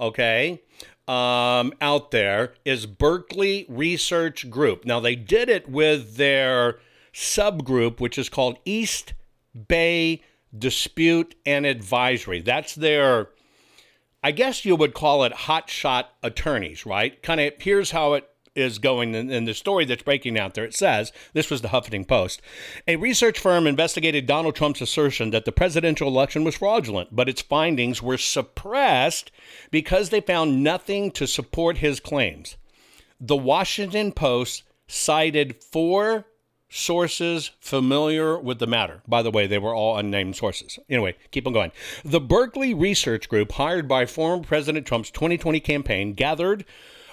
okay, 0.00 0.62
um, 1.06 1.74
out 1.82 2.10
there 2.10 2.54
is 2.64 2.86
Berkeley 2.86 3.66
Research 3.68 4.48
Group. 4.48 4.86
Now, 4.86 4.98
they 4.98 5.14
did 5.14 5.50
it 5.50 5.68
with 5.68 6.16
their 6.16 6.78
subgroup, 7.12 8.00
which 8.00 8.16
is 8.16 8.30
called 8.30 8.58
East 8.64 9.12
Bay 9.68 10.22
Dispute 10.58 11.34
and 11.44 11.66
Advisory. 11.66 12.40
That's 12.40 12.74
their 12.74 13.28
I 14.22 14.30
guess 14.30 14.64
you 14.64 14.76
would 14.76 14.94
call 14.94 15.24
it 15.24 15.32
hotshot 15.32 16.04
attorneys, 16.22 16.86
right? 16.86 17.20
Kind 17.22 17.40
of 17.40 17.54
here's 17.58 17.90
how 17.90 18.14
it 18.14 18.28
is 18.54 18.78
going 18.78 19.14
in, 19.14 19.30
in, 19.30 19.46
the 19.46 19.54
story 19.54 19.84
that's 19.84 20.02
breaking 20.02 20.38
out 20.38 20.54
there. 20.54 20.64
It 20.64 20.74
says 20.74 21.10
this 21.32 21.50
was 21.50 21.62
the 21.62 21.68
Huffington 21.68 22.06
Post. 22.06 22.42
A 22.86 22.96
research 22.96 23.38
firm 23.38 23.66
investigated 23.66 24.26
Donald 24.26 24.54
Trump's 24.54 24.82
assertion 24.82 25.30
that 25.30 25.44
the 25.44 25.52
presidential 25.52 26.08
election 26.08 26.44
was 26.44 26.56
fraudulent, 26.56 27.08
but 27.10 27.28
its 27.28 27.42
findings 27.42 28.02
were 28.02 28.18
suppressed 28.18 29.30
because 29.70 30.10
they 30.10 30.20
found 30.20 30.62
nothing 30.62 31.10
to 31.12 31.26
support 31.26 31.78
his 31.78 31.98
claims. 31.98 32.56
The 33.18 33.36
Washington 33.36 34.12
Post 34.12 34.64
cited 34.86 35.62
four 35.62 36.26
sources 36.72 37.50
familiar 37.60 38.38
with 38.38 38.58
the 38.58 38.66
matter. 38.66 39.02
By 39.06 39.22
the 39.22 39.30
way, 39.30 39.46
they 39.46 39.58
were 39.58 39.74
all 39.74 39.98
unnamed 39.98 40.36
sources. 40.36 40.78
Anyway, 40.88 41.16
keep 41.30 41.46
on 41.46 41.52
going. 41.52 41.70
The 42.02 42.20
Berkeley 42.20 42.72
Research 42.72 43.28
Group, 43.28 43.52
hired 43.52 43.86
by 43.86 44.06
former 44.06 44.42
President 44.42 44.86
Trump's 44.86 45.10
2020 45.10 45.60
campaign, 45.60 46.14
gathered 46.14 46.64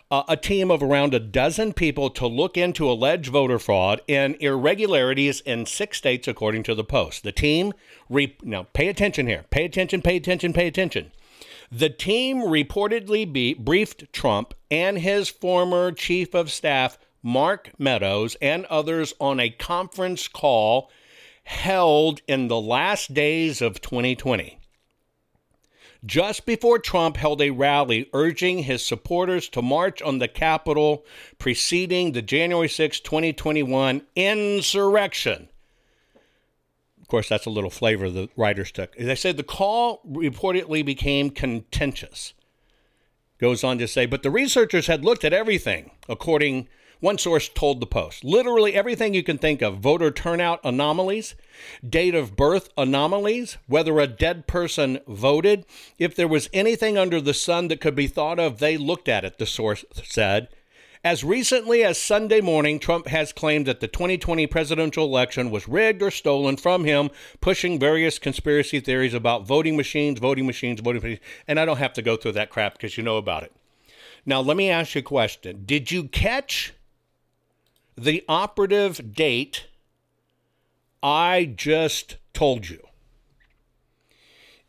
uh, 0.09 0.23
a 0.29 0.37
team 0.37 0.71
of 0.71 0.81
around 0.81 1.13
a 1.13 1.19
dozen 1.19 1.73
people 1.73 2.09
to 2.09 2.25
look 2.25 2.57
into 2.57 2.89
alleged 2.89 3.31
voter 3.31 3.59
fraud 3.59 4.01
and 4.07 4.37
irregularities 4.39 5.41
in 5.41 5.65
six 5.65 5.97
states, 5.97 6.27
according 6.27 6.63
to 6.63 6.73
the 6.73 6.83
Post. 6.85 7.23
The 7.23 7.33
team, 7.33 7.73
re- 8.09 8.37
now 8.41 8.67
pay 8.73 8.87
attention 8.87 9.27
here, 9.27 9.43
pay 9.49 9.65
attention, 9.65 10.01
pay 10.01 10.15
attention, 10.15 10.53
pay 10.53 10.67
attention. 10.67 11.11
The 11.69 11.89
team 11.89 12.37
reportedly 12.37 13.31
be- 13.31 13.53
briefed 13.53 14.11
Trump 14.13 14.53
and 14.71 14.97
his 14.99 15.29
former 15.29 15.91
chief 15.91 16.33
of 16.33 16.49
staff 16.49 16.97
Mark 17.21 17.71
Meadows, 17.77 18.35
and 18.41 18.65
others 18.65 19.13
on 19.19 19.39
a 19.39 19.49
conference 19.49 20.27
call 20.27 20.89
held 21.43 22.21
in 22.27 22.47
the 22.47 22.59
last 22.59 23.13
days 23.13 23.61
of 23.61 23.81
2020. 23.81 24.59
Just 26.05 26.45
before 26.45 26.79
Trump 26.79 27.17
held 27.17 27.41
a 27.41 27.49
rally 27.49 28.09
urging 28.13 28.59
his 28.59 28.85
supporters 28.85 29.49
to 29.49 29.61
march 29.61 30.01
on 30.01 30.19
the 30.19 30.29
Capitol 30.29 31.05
preceding 31.39 32.13
the 32.13 32.21
January 32.21 32.69
6, 32.69 33.01
2021 33.01 34.03
insurrection. 34.15 35.49
Of 37.01 37.07
course, 37.09 37.27
that's 37.27 37.47
a 37.47 37.49
little 37.49 37.69
flavor 37.69 38.09
the 38.09 38.29
writers 38.37 38.71
took. 38.71 38.95
They 38.95 39.15
said 39.15 39.35
the 39.35 39.43
call 39.43 40.01
reportedly 40.07 40.85
became 40.85 41.31
contentious. 41.31 42.33
Goes 43.39 43.63
on 43.63 43.77
to 43.79 43.87
say, 43.87 44.05
but 44.05 44.23
the 44.23 44.31
researchers 44.31 44.87
had 44.87 45.03
looked 45.03 45.25
at 45.25 45.33
everything, 45.33 45.91
according 46.07 46.69
one 46.99 47.17
source 47.17 47.49
told 47.49 47.79
the 47.79 47.85
Post 47.85 48.23
literally 48.23 48.73
everything 48.73 49.13
you 49.13 49.23
can 49.23 49.37
think 49.37 49.61
of 49.61 49.79
voter 49.79 50.11
turnout 50.11 50.59
anomalies, 50.63 51.35
date 51.87 52.15
of 52.15 52.35
birth 52.35 52.69
anomalies, 52.77 53.57
whether 53.67 53.99
a 53.99 54.07
dead 54.07 54.47
person 54.47 54.99
voted. 55.07 55.65
If 55.97 56.15
there 56.15 56.27
was 56.27 56.49
anything 56.53 56.97
under 56.97 57.21
the 57.21 57.33
sun 57.33 57.69
that 57.69 57.81
could 57.81 57.95
be 57.95 58.07
thought 58.07 58.39
of, 58.39 58.59
they 58.59 58.77
looked 58.77 59.07
at 59.07 59.23
it, 59.23 59.37
the 59.37 59.45
source 59.45 59.85
said. 60.03 60.49
As 61.01 61.23
recently 61.23 61.81
as 61.81 61.97
Sunday 61.97 62.41
morning, 62.41 62.77
Trump 62.77 63.07
has 63.07 63.31
claimed 63.31 63.65
that 63.67 63.79
the 63.79 63.87
2020 63.87 64.45
presidential 64.47 65.05
election 65.05 65.49
was 65.49 65.65
rigged 65.65 66.01
or 66.01 66.11
stolen 66.11 66.57
from 66.57 66.83
him, 66.83 67.09
pushing 67.39 67.79
various 67.79 68.19
conspiracy 68.19 68.81
theories 68.81 69.13
about 69.13 69.47
voting 69.47 69.77
machines, 69.77 70.19
voting 70.19 70.45
machines, 70.45 70.81
voting 70.81 71.01
machines. 71.01 71.21
And 71.47 71.57
I 71.57 71.63
don't 71.63 71.77
have 71.77 71.93
to 71.93 72.01
go 72.01 72.17
through 72.17 72.33
that 72.33 72.49
crap 72.49 72.73
because 72.73 72.97
you 72.97 73.03
know 73.03 73.15
about 73.15 73.43
it. 73.43 73.53
Now, 74.25 74.41
let 74.41 74.57
me 74.57 74.69
ask 74.69 74.93
you 74.93 74.99
a 74.99 75.03
question. 75.03 75.63
Did 75.65 75.89
you 75.89 76.03
catch 76.03 76.73
the 77.99 78.23
operative 78.27 79.13
date 79.13 79.67
I 81.03 81.53
just 81.55 82.17
told 82.33 82.67
you. 82.69 82.85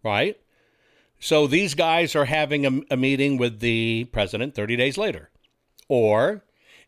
Right? 0.04 0.38
So 1.20 1.48
these 1.48 1.76
guys 1.76 2.16
are 2.16 2.26
having 2.26 2.66
a, 2.66 2.82
a 2.92 2.98
meeting 2.98 3.38
with 3.38 3.60
the 3.60 4.06
president 4.12 4.56
30 4.56 4.76
days 4.76 4.98
later. 4.98 5.30
Or 5.88 6.44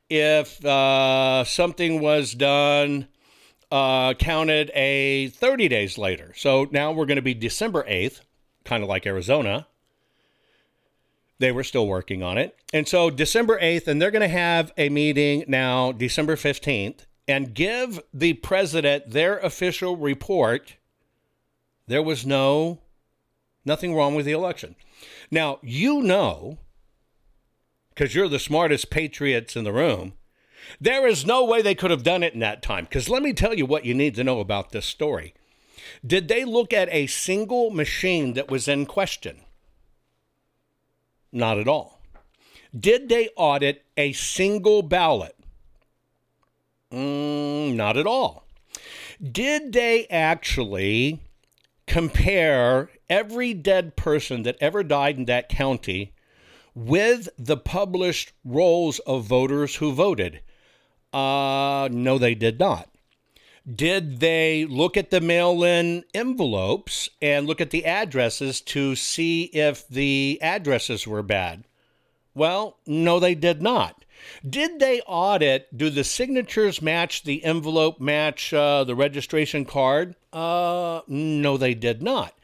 if 0.09 0.63
uh, 0.65 1.43
something 1.43 1.99
was 2.01 2.33
done, 2.33 3.07
uh, 3.71 4.13
counted 4.15 4.71
a 4.73 5.29
30 5.29 5.67
days 5.67 5.97
later. 5.97 6.33
So 6.35 6.67
now 6.71 6.91
we're 6.91 7.05
going 7.05 7.15
to 7.15 7.21
be 7.21 7.33
December 7.33 7.83
8th, 7.83 8.21
kind 8.65 8.83
of 8.83 8.89
like 8.89 9.05
Arizona. 9.05 9.67
They 11.39 11.51
were 11.51 11.63
still 11.63 11.87
working 11.87 12.21
on 12.21 12.37
it. 12.37 12.55
And 12.73 12.87
so 12.87 13.09
December 13.09 13.59
8th, 13.59 13.87
and 13.87 14.01
they're 14.01 14.11
going 14.11 14.21
to 14.21 14.27
have 14.27 14.71
a 14.77 14.89
meeting 14.89 15.45
now, 15.47 15.91
December 15.91 16.35
15th, 16.35 17.05
and 17.27 17.53
give 17.53 17.99
the 18.13 18.33
president 18.33 19.09
their 19.09 19.37
official 19.39 19.97
report. 19.97 20.75
There 21.87 22.03
was 22.03 22.25
no, 22.25 22.81
nothing 23.65 23.95
wrong 23.95 24.15
with 24.15 24.25
the 24.25 24.31
election. 24.31 24.75
Now, 25.29 25.59
you 25.61 26.01
know, 26.01 26.57
because 27.89 28.15
you're 28.15 28.29
the 28.29 28.39
smartest 28.39 28.89
patriots 28.89 29.55
in 29.55 29.63
the 29.63 29.73
room, 29.73 30.13
there 30.79 31.07
is 31.07 31.25
no 31.25 31.45
way 31.45 31.61
they 31.61 31.75
could 31.75 31.91
have 31.91 32.03
done 32.03 32.23
it 32.23 32.33
in 32.33 32.39
that 32.39 32.61
time. 32.61 32.85
Because 32.85 33.09
let 33.09 33.23
me 33.23 33.33
tell 33.33 33.53
you 33.53 33.65
what 33.65 33.85
you 33.85 33.93
need 33.93 34.15
to 34.15 34.23
know 34.23 34.39
about 34.39 34.71
this 34.71 34.85
story. 34.85 35.33
Did 36.05 36.27
they 36.27 36.45
look 36.45 36.73
at 36.73 36.89
a 36.91 37.07
single 37.07 37.69
machine 37.71 38.33
that 38.33 38.49
was 38.49 38.67
in 38.67 38.85
question? 38.85 39.41
Not 41.31 41.57
at 41.57 41.67
all. 41.67 42.01
Did 42.77 43.09
they 43.09 43.29
audit 43.35 43.83
a 43.97 44.13
single 44.13 44.81
ballot? 44.81 45.35
Mm, 46.91 47.75
not 47.75 47.97
at 47.97 48.07
all. 48.07 48.45
Did 49.21 49.73
they 49.73 50.07
actually 50.07 51.21
compare 51.91 52.89
every 53.09 53.53
dead 53.53 53.97
person 53.97 54.43
that 54.43 54.55
ever 54.61 54.81
died 54.81 55.17
in 55.17 55.25
that 55.25 55.49
county 55.49 56.13
with 56.73 57.27
the 57.37 57.57
published 57.57 58.31
rolls 58.45 58.99
of 58.99 59.25
voters 59.25 59.75
who 59.75 59.91
voted? 59.91 60.39
Uh, 61.11 61.89
no, 61.91 62.17
they 62.17 62.33
did 62.33 62.57
not. 62.57 62.87
Did 63.69 64.21
they 64.21 64.63
look 64.63 64.95
at 64.95 65.11
the 65.11 65.19
mail 65.19 65.65
in 65.65 66.05
envelopes 66.13 67.09
and 67.21 67.45
look 67.45 67.59
at 67.59 67.71
the 67.71 67.85
addresses 67.85 68.61
to 68.61 68.95
see 68.95 69.43
if 69.43 69.85
the 69.89 70.39
addresses 70.41 71.05
were 71.05 71.21
bad? 71.21 71.65
Well, 72.33 72.77
no, 72.87 73.19
they 73.19 73.35
did 73.35 73.61
not. 73.61 74.05
Did 74.49 74.79
they 74.79 75.01
audit? 75.01 75.77
Do 75.77 75.89
the 75.89 76.05
signatures 76.05 76.81
match 76.81 77.23
the 77.23 77.43
envelope, 77.43 77.99
match 77.99 78.53
uh, 78.53 78.85
the 78.85 78.95
registration 78.95 79.65
card? 79.65 80.15
Uh, 80.33 81.01
no, 81.07 81.57
they 81.57 81.73
did 81.73 82.01
not. 82.01 82.37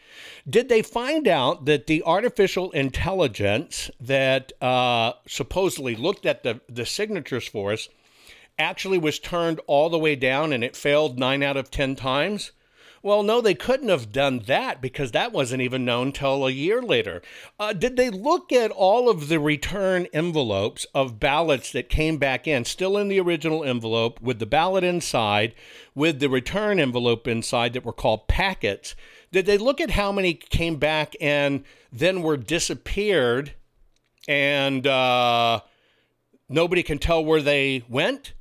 Did 0.50 0.70
they 0.70 0.82
find 0.82 1.28
out 1.28 1.66
that 1.66 1.88
the 1.88 2.04
artificial 2.04 2.72
intelligence 2.72 3.92
that 4.00 4.54
uh, 4.62 5.14
supposedly 5.28 5.96
looked 5.96 6.26
at 6.26 6.44
the, 6.44 6.62
the 6.70 6.86
signatures 6.86 7.48
for 7.48 7.74
us 7.74 7.90
actually 8.58 8.98
was 8.98 9.20
turned 9.20 9.60
all 9.68 9.90
the 9.90 10.00
way 10.00 10.16
down 10.16 10.54
and 10.54 10.64
it 10.64 10.76
failed 10.76 11.20
nine 11.20 11.44
out 11.44 11.58
of 11.58 11.70
10 11.70 11.96
times? 11.96 12.52
Well, 13.08 13.24
no, 13.24 13.40
they 13.40 13.56
couldn't 13.56 13.88
have 13.88 14.12
done 14.12 14.40
that 14.48 14.82
because 14.82 15.14
that 15.14 15.32
wasn't 15.32 15.62
even 15.62 15.86
known 15.86 16.12
till 16.12 16.46
a 16.46 16.52
year 16.52 16.82
later. 16.82 17.22
Uh, 17.58 17.72
did 17.72 17.96
they 17.96 18.10
look 18.10 18.52
at 18.52 18.70
all 18.70 19.08
of 19.08 19.30
the 19.30 19.40
return 19.40 20.08
envelopes 20.12 20.86
of 20.94 21.18
ballots 21.18 21.72
that 21.72 21.88
came 21.88 22.18
back 22.18 22.50
in, 22.50 22.66
still 22.66 22.98
in 22.98 23.08
the 23.08 23.22
original 23.22 23.64
envelope, 23.64 24.20
with 24.20 24.40
the 24.40 24.46
ballot 24.46 24.84
inside, 24.84 25.56
with 25.96 26.20
the 26.20 26.28
return 26.28 26.82
envelope 26.82 27.30
inside 27.30 27.72
that 27.72 27.86
were 27.86 27.94
called 27.94 28.28
packets? 28.28 28.94
Did 29.32 29.46
they 29.46 29.58
look 29.58 29.80
at 29.80 29.92
how 29.92 30.12
many 30.12 30.34
came 30.34 30.76
back 30.76 31.16
and 31.22 31.64
then 31.94 32.22
were 32.22 32.36
disappeared 32.36 33.54
and 34.28 34.86
uh, 34.86 35.62
nobody 36.50 36.84
can 36.84 37.00
tell 37.00 37.24
where 37.24 37.42
they 37.42 37.86
went? 37.88 38.34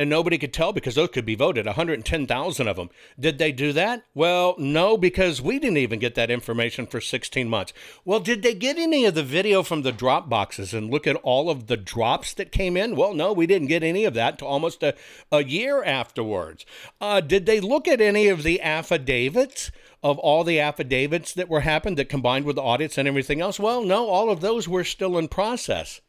And 0.00 0.08
nobody 0.08 0.38
could 0.38 0.54
tell 0.54 0.72
because 0.72 0.94
those 0.94 1.10
could 1.10 1.26
be 1.26 1.34
voted 1.34 1.66
110,000 1.66 2.68
of 2.68 2.76
them. 2.76 2.88
Did 3.18 3.36
they 3.36 3.52
do 3.52 3.70
that? 3.74 4.02
Well, 4.14 4.54
no, 4.56 4.96
because 4.96 5.42
we 5.42 5.58
didn't 5.58 5.76
even 5.76 5.98
get 5.98 6.14
that 6.14 6.30
information 6.30 6.86
for 6.86 7.02
16 7.02 7.50
months. 7.50 7.74
Well, 8.02 8.18
did 8.18 8.42
they 8.42 8.54
get 8.54 8.78
any 8.78 9.04
of 9.04 9.14
the 9.14 9.22
video 9.22 9.62
from 9.62 9.82
the 9.82 9.92
drop 9.92 10.30
boxes 10.30 10.72
and 10.72 10.90
look 10.90 11.06
at 11.06 11.16
all 11.16 11.50
of 11.50 11.66
the 11.66 11.76
drops 11.76 12.32
that 12.32 12.50
came 12.50 12.78
in? 12.78 12.96
Well, 12.96 13.12
no, 13.12 13.34
we 13.34 13.46
didn't 13.46 13.68
get 13.68 13.82
any 13.82 14.06
of 14.06 14.14
that 14.14 14.38
to 14.38 14.46
almost 14.46 14.82
a, 14.82 14.94
a 15.30 15.44
year 15.44 15.84
afterwards. 15.84 16.64
Uh, 16.98 17.20
did 17.20 17.44
they 17.44 17.60
look 17.60 17.86
at 17.86 18.00
any 18.00 18.28
of 18.28 18.42
the 18.42 18.62
affidavits? 18.62 19.70
Of 20.02 20.18
all 20.18 20.44
the 20.44 20.58
affidavits 20.58 21.34
that 21.34 21.50
were 21.50 21.60
happened 21.60 21.98
that 21.98 22.08
combined 22.08 22.46
with 22.46 22.56
the 22.56 22.62
audits 22.62 22.96
and 22.96 23.06
everything 23.06 23.42
else? 23.42 23.60
Well, 23.60 23.84
no, 23.84 24.08
all 24.08 24.30
of 24.30 24.40
those 24.40 24.66
were 24.66 24.82
still 24.82 25.18
in 25.18 25.28
process. 25.28 26.00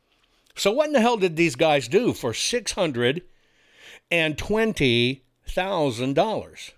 So, 0.56 0.71
what 0.71 0.88
in 0.88 0.93
the 0.93 1.01
hell 1.01 1.17
did 1.17 1.36
these 1.36 1.58
guys 1.58 1.89
do 1.89 2.13
for 2.13 2.34
600 2.34 3.21
and 4.12 4.38
$20,000. 4.38 6.71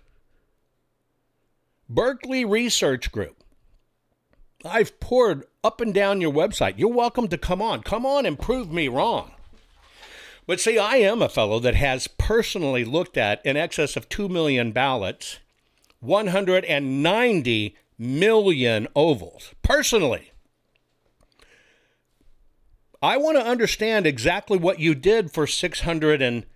Berkeley 1.88 2.44
Research 2.44 3.10
Group. 3.12 3.42
I've 4.64 4.98
poured 5.00 5.44
up 5.62 5.82
and 5.82 5.92
down 5.92 6.22
your 6.22 6.32
website. 6.32 6.78
You're 6.78 6.88
welcome 6.88 7.28
to 7.28 7.36
come 7.36 7.60
on. 7.60 7.82
Come 7.82 8.06
on 8.06 8.24
and 8.24 8.38
prove 8.38 8.72
me 8.72 8.88
wrong. 8.88 9.32
But 10.46 10.60
see, 10.60 10.78
I 10.78 10.96
am 10.96 11.22
a 11.22 11.28
fellow 11.28 11.58
that 11.60 11.74
has 11.74 12.06
personally 12.06 12.84
looked 12.84 13.16
at 13.16 13.44
in 13.44 13.56
excess 13.56 13.96
of 13.96 14.08
2 14.08 14.28
million 14.28 14.72
ballots, 14.72 15.38
190 16.00 17.76
million 17.98 18.88
ovals. 18.94 19.54
Personally. 19.62 20.30
I 23.02 23.18
want 23.18 23.36
to 23.36 23.46
understand 23.46 24.06
exactly 24.06 24.56
what 24.56 24.78
you 24.78 24.94
did 24.94 25.30
for 25.30 25.46
600 25.46 26.22
and 26.22 26.46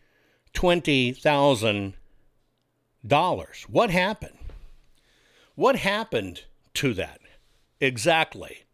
$20,000. 0.54 1.94
What 3.68 3.90
happened? 3.90 4.38
What 5.54 5.76
happened 5.76 6.44
to 6.74 6.92
that 6.94 7.20
exactly? 7.80 8.64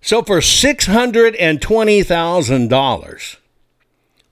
So 0.00 0.22
for 0.22 0.38
$620,000, 0.38 3.36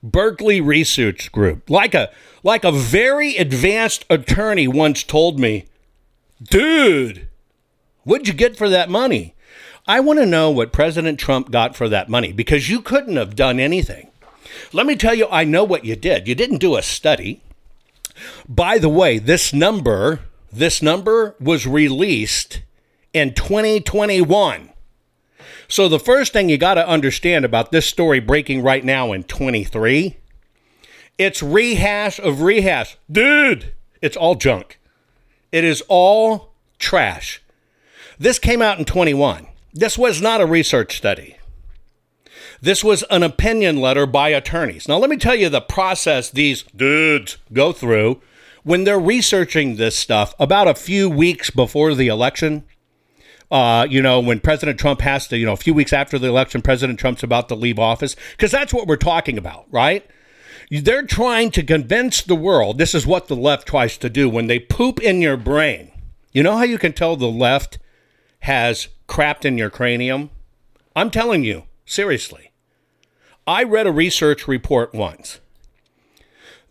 Berkeley 0.03 0.59
Research 0.59 1.31
Group, 1.31 1.69
like 1.69 1.93
a 1.93 2.09
like 2.43 2.63
a 2.63 2.71
very 2.71 3.37
advanced 3.37 4.03
attorney 4.09 4.67
once 4.67 5.03
told 5.03 5.39
me, 5.39 5.65
"Dude, 6.43 7.27
what'd 8.03 8.27
you 8.27 8.33
get 8.33 8.57
for 8.57 8.67
that 8.67 8.89
money?" 8.89 9.35
I 9.87 9.99
want 9.99 10.19
to 10.19 10.25
know 10.25 10.49
what 10.51 10.73
President 10.73 11.19
Trump 11.19 11.51
got 11.51 11.75
for 11.75 11.87
that 11.89 12.09
money 12.09 12.33
because 12.33 12.69
you 12.69 12.81
couldn't 12.81 13.15
have 13.15 13.35
done 13.35 13.59
anything. 13.59 14.10
Let 14.73 14.85
me 14.85 14.95
tell 14.95 15.13
you, 15.13 15.27
I 15.29 15.43
know 15.43 15.63
what 15.63 15.85
you 15.85 15.95
did. 15.95 16.27
You 16.27 16.35
didn't 16.35 16.57
do 16.57 16.75
a 16.75 16.81
study. 16.81 17.41
By 18.47 18.77
the 18.77 18.89
way, 18.89 19.19
this 19.19 19.53
number, 19.53 20.21
this 20.51 20.81
number 20.81 21.35
was 21.39 21.65
released 21.65 22.61
in 23.13 23.33
2021. 23.33 24.69
So 25.67 25.87
the 25.87 25.99
first 25.99 26.33
thing 26.33 26.49
you 26.49 26.57
got 26.57 26.73
to 26.73 26.87
understand 26.87 27.45
about 27.45 27.71
this 27.71 27.85
story 27.85 28.19
breaking 28.19 28.61
right 28.61 28.83
now 28.83 29.13
in 29.13 29.23
23, 29.23 30.17
it's 31.17 31.41
rehash 31.41 32.19
of 32.19 32.41
rehash. 32.41 32.97
Dude, 33.09 33.73
it's 34.01 34.17
all 34.17 34.35
junk. 34.35 34.79
It 35.51 35.63
is 35.63 35.81
all 35.87 36.53
trash. 36.77 37.41
This 38.19 38.39
came 38.39 38.61
out 38.61 38.79
in 38.79 38.85
21. 38.85 39.47
This 39.73 39.97
was 39.97 40.21
not 40.21 40.41
a 40.41 40.45
research 40.45 40.97
study. 40.97 41.37
This 42.63 42.83
was 42.83 43.01
an 43.09 43.23
opinion 43.23 43.77
letter 43.77 44.05
by 44.05 44.29
attorneys. 44.29 44.87
Now, 44.87 44.97
let 44.97 45.09
me 45.09 45.17
tell 45.17 45.33
you 45.33 45.49
the 45.49 45.61
process 45.61 46.29
these 46.29 46.61
dudes 46.75 47.37
go 47.51 47.71
through 47.71 48.21
when 48.63 48.83
they're 48.83 48.99
researching 48.99 49.77
this 49.77 49.95
stuff 49.95 50.35
about 50.37 50.67
a 50.67 50.75
few 50.75 51.09
weeks 51.09 51.49
before 51.49 51.95
the 51.95 52.07
election. 52.07 52.63
Uh, 53.49 53.87
you 53.89 53.99
know, 53.99 54.19
when 54.19 54.39
President 54.39 54.79
Trump 54.79 55.01
has 55.01 55.27
to, 55.29 55.37
you 55.39 55.45
know, 55.47 55.53
a 55.53 55.57
few 55.57 55.73
weeks 55.73 55.91
after 55.91 56.19
the 56.19 56.27
election, 56.27 56.61
President 56.61 56.99
Trump's 56.99 57.23
about 57.23 57.49
to 57.49 57.55
leave 57.55 57.79
office, 57.79 58.15
because 58.31 58.51
that's 58.51 58.73
what 58.73 58.85
we're 58.85 58.95
talking 58.95 59.39
about, 59.39 59.65
right? 59.71 60.07
They're 60.69 61.07
trying 61.07 61.49
to 61.51 61.63
convince 61.63 62.21
the 62.21 62.35
world 62.35 62.77
this 62.77 62.93
is 62.93 63.07
what 63.07 63.27
the 63.27 63.35
left 63.35 63.67
tries 63.67 63.97
to 63.97 64.09
do 64.09 64.29
when 64.29 64.45
they 64.45 64.59
poop 64.59 65.01
in 65.01 65.19
your 65.19 65.35
brain. 65.35 65.91
You 66.31 66.43
know 66.43 66.57
how 66.57 66.63
you 66.63 66.77
can 66.77 66.93
tell 66.93 67.15
the 67.15 67.25
left 67.25 67.79
has 68.41 68.87
crapped 69.07 69.45
in 69.45 69.57
your 69.57 69.71
cranium? 69.71 70.29
I'm 70.95 71.09
telling 71.09 71.43
you, 71.43 71.63
seriously. 71.85 72.50
I 73.51 73.63
read 73.63 73.85
a 73.85 73.91
research 73.91 74.47
report 74.47 74.93
once. 74.93 75.41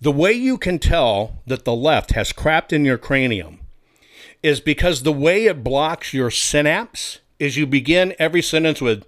The 0.00 0.10
way 0.10 0.32
you 0.32 0.56
can 0.56 0.78
tell 0.78 1.42
that 1.46 1.66
the 1.66 1.74
left 1.74 2.12
has 2.12 2.32
crapped 2.32 2.72
in 2.72 2.86
your 2.86 2.96
cranium 2.96 3.60
is 4.42 4.60
because 4.60 5.02
the 5.02 5.12
way 5.12 5.44
it 5.44 5.62
blocks 5.62 6.14
your 6.14 6.30
synapse 6.30 7.18
is 7.38 7.58
you 7.58 7.66
begin 7.66 8.14
every 8.18 8.40
sentence 8.40 8.80
with, 8.80 9.04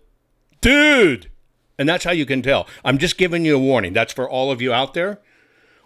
dude. 0.60 1.30
And 1.78 1.88
that's 1.88 2.04
how 2.04 2.10
you 2.12 2.26
can 2.26 2.42
tell. 2.42 2.68
I'm 2.84 2.98
just 2.98 3.16
giving 3.16 3.46
you 3.46 3.56
a 3.56 3.58
warning. 3.58 3.94
That's 3.94 4.12
for 4.12 4.28
all 4.28 4.52
of 4.52 4.60
you 4.60 4.70
out 4.74 4.92
there. 4.92 5.20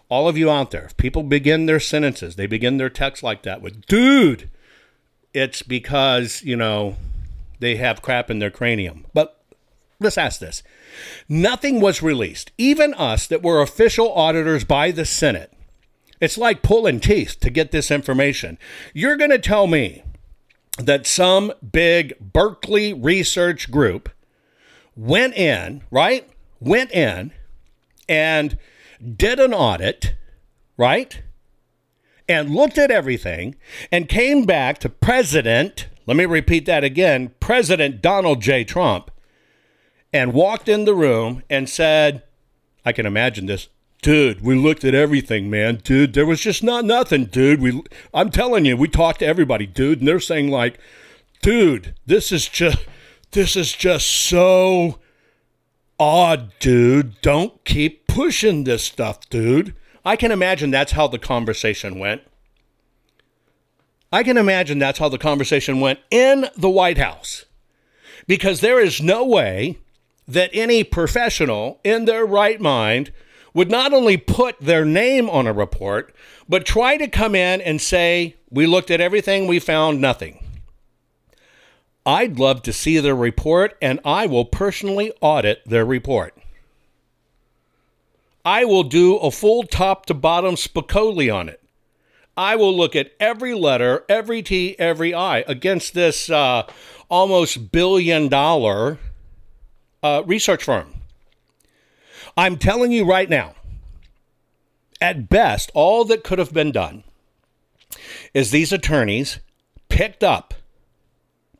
all 0.09 0.27
of 0.27 0.37
you 0.37 0.49
out 0.49 0.71
there, 0.71 0.85
if 0.85 0.97
people 0.97 1.23
begin 1.23 1.65
their 1.65 1.79
sentences, 1.79 2.35
they 2.35 2.47
begin 2.47 2.77
their 2.77 2.89
text 2.89 3.23
like 3.23 3.43
that 3.43 3.61
with 3.61 3.85
dude, 3.85 4.49
it's 5.33 5.61
because, 5.61 6.41
you 6.43 6.55
know, 6.55 6.95
they 7.59 7.75
have 7.75 8.01
crap 8.01 8.29
in 8.29 8.39
their 8.39 8.51
cranium. 8.51 9.05
But 9.13 9.41
let's 9.99 10.17
ask 10.17 10.39
this 10.39 10.63
nothing 11.27 11.79
was 11.79 12.01
released, 12.01 12.51
even 12.57 12.93
us 12.93 13.27
that 13.27 13.43
were 13.43 13.61
official 13.61 14.13
auditors 14.13 14.63
by 14.63 14.91
the 14.91 15.05
Senate. 15.05 15.51
It's 16.19 16.37
like 16.37 16.63
pulling 16.63 16.99
teeth 16.99 17.39
to 17.41 17.49
get 17.49 17.71
this 17.71 17.91
information. 17.91 18.57
You're 18.93 19.17
going 19.17 19.29
to 19.29 19.39
tell 19.39 19.67
me 19.67 20.03
that 20.77 21.05
some 21.07 21.53
big 21.71 22.17
Berkeley 22.19 22.93
research 22.93 23.71
group 23.71 24.09
went 24.95 25.35
in, 25.35 25.83
right? 25.91 26.27
Went 26.59 26.91
in 26.91 27.31
and 28.09 28.57
did 29.15 29.39
an 29.39 29.53
audit, 29.53 30.15
right? 30.75 31.21
And 32.27 32.49
looked 32.49 32.77
at 32.77 32.91
everything 32.91 33.55
and 33.91 34.09
came 34.09 34.45
back 34.45 34.79
to 34.79 34.89
President, 34.89 35.87
let 36.05 36.17
me 36.17 36.25
repeat 36.25 36.65
that 36.65 36.83
again, 36.83 37.31
President 37.39 38.01
Donald 38.01 38.41
J. 38.41 38.63
Trump, 38.63 39.11
and 40.17 40.33
walked 40.33 40.67
in 40.67 40.85
the 40.85 40.95
room 40.95 41.43
and 41.47 41.69
said, 41.69 42.23
I 42.83 42.91
can 42.91 43.05
imagine 43.05 43.45
this. 43.45 43.67
Dude, 44.01 44.41
we 44.41 44.55
looked 44.55 44.83
at 44.83 44.95
everything, 44.95 45.47
man. 45.47 45.75
Dude, 45.83 46.13
there 46.13 46.25
was 46.25 46.41
just 46.41 46.63
not 46.63 46.85
nothing, 46.85 47.25
dude. 47.25 47.61
We 47.61 47.83
I'm 48.15 48.31
telling 48.31 48.65
you, 48.65 48.75
we 48.75 48.87
talked 48.87 49.19
to 49.19 49.27
everybody, 49.27 49.67
dude, 49.67 49.99
and 49.99 50.07
they're 50.07 50.19
saying 50.19 50.49
like, 50.49 50.79
dude, 51.43 51.93
this 52.07 52.31
is 52.31 52.47
just 52.47 52.79
this 53.31 53.55
is 53.55 53.73
just 53.73 54.07
so 54.07 54.97
odd, 55.99 56.51
dude. 56.59 57.21
Don't 57.21 57.63
keep 57.63 58.07
pushing 58.07 58.63
this 58.63 58.83
stuff, 58.83 59.29
dude. 59.29 59.75
I 60.03 60.15
can 60.15 60.31
imagine 60.31 60.71
that's 60.71 60.93
how 60.93 61.07
the 61.07 61.19
conversation 61.19 61.99
went. 61.99 62.23
I 64.11 64.23
can 64.23 64.37
imagine 64.37 64.79
that's 64.79 64.99
how 64.99 65.09
the 65.09 65.17
conversation 65.19 65.79
went 65.79 65.99
in 66.09 66.47
the 66.57 66.69
White 66.69 66.97
House. 66.97 67.45
Because 68.25 68.61
there 68.61 68.79
is 68.79 69.01
no 69.01 69.23
way 69.23 69.77
that 70.27 70.49
any 70.53 70.83
professional 70.83 71.79
in 71.83 72.05
their 72.05 72.25
right 72.25 72.59
mind 72.59 73.11
would 73.53 73.71
not 73.71 73.93
only 73.93 74.17
put 74.17 74.59
their 74.59 74.85
name 74.85 75.29
on 75.29 75.47
a 75.47 75.53
report, 75.53 76.13
but 76.47 76.65
try 76.65 76.97
to 76.97 77.07
come 77.07 77.33
in 77.33 77.61
and 77.61 77.81
say, 77.81 78.35
We 78.51 78.67
looked 78.67 78.91
at 78.91 79.01
everything, 79.01 79.47
we 79.47 79.59
found 79.59 79.99
nothing. 79.99 80.43
I'd 82.05 82.39
love 82.39 82.61
to 82.63 82.73
see 82.73 82.99
their 82.99 83.15
report, 83.15 83.77
and 83.81 83.99
I 84.05 84.27
will 84.27 84.45
personally 84.45 85.11
audit 85.21 85.61
their 85.65 85.85
report. 85.85 86.37
I 88.45 88.63
will 88.63 88.83
do 88.83 89.17
a 89.17 89.29
full 89.29 89.63
top 89.63 90.05
to 90.05 90.13
bottom 90.13 90.55
Spicoli 90.55 91.33
on 91.33 91.49
it. 91.49 91.61
I 92.37 92.55
will 92.55 92.75
look 92.75 92.95
at 92.95 93.11
every 93.19 93.53
letter, 93.53 94.05
every 94.07 94.41
T, 94.41 94.75
every 94.79 95.13
I 95.13 95.39
against 95.39 95.95
this 95.95 96.29
uh, 96.29 96.63
almost 97.09 97.71
billion 97.71 98.29
dollar 98.29 98.99
uh, 100.03 100.23
research 100.25 100.63
firm. 100.63 100.93
I'm 102.35 102.57
telling 102.57 102.91
you 102.91 103.05
right 103.05 103.29
now, 103.29 103.55
at 105.01 105.29
best, 105.29 105.71
all 105.73 106.05
that 106.05 106.23
could 106.23 106.39
have 106.39 106.53
been 106.53 106.71
done 106.71 107.03
is 108.33 108.51
these 108.51 108.71
attorneys 108.71 109.39
picked 109.89 110.23
up 110.23 110.53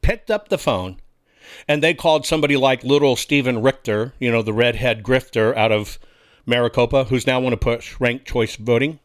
picked 0.07 0.31
up 0.31 0.47
the 0.47 0.57
phone 0.57 0.95
and 1.67 1.83
they 1.83 1.93
called 1.93 2.25
somebody 2.25 2.55
like 2.55 2.81
little 2.83 3.17
Stephen 3.17 3.61
Richer, 3.61 4.13
you 4.19 4.31
know, 4.31 4.41
the 4.41 4.53
redhead 4.53 5.03
grifter 5.03 5.53
out 5.55 5.71
of 5.73 5.99
Maricopa, 6.45 7.03
who's 7.05 7.27
now 7.27 7.41
want 7.41 7.51
to 7.51 7.57
push 7.57 7.99
ranked 7.99 8.25
choice 8.25 8.55
voting. 8.55 8.99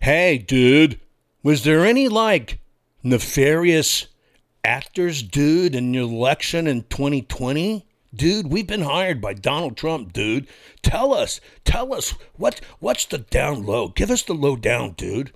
Hey, 0.00 0.38
dude, 0.38 1.00
was 1.42 1.64
there 1.64 1.84
any 1.84 2.06
like 2.06 2.60
nefarious 3.02 4.06
actors, 4.64 5.22
dude, 5.22 5.74
in 5.74 5.92
your 5.94 6.04
election 6.04 6.68
in 6.68 6.82
2020? 6.84 7.84
Dude, 8.14 8.52
we've 8.52 8.66
been 8.66 8.82
hired 8.82 9.20
by 9.20 9.32
Donald 9.32 9.76
Trump, 9.76 10.12
dude. 10.12 10.46
Tell 10.82 11.14
us, 11.14 11.40
tell 11.64 11.94
us 11.94 12.10
what 12.36 12.60
what's 12.78 13.06
the 13.06 13.18
down 13.18 13.64
low? 13.64 13.88
Give 13.88 14.10
us 14.10 14.22
the 14.22 14.34
low 14.34 14.56
down, 14.56 14.92
dude. 14.92 15.32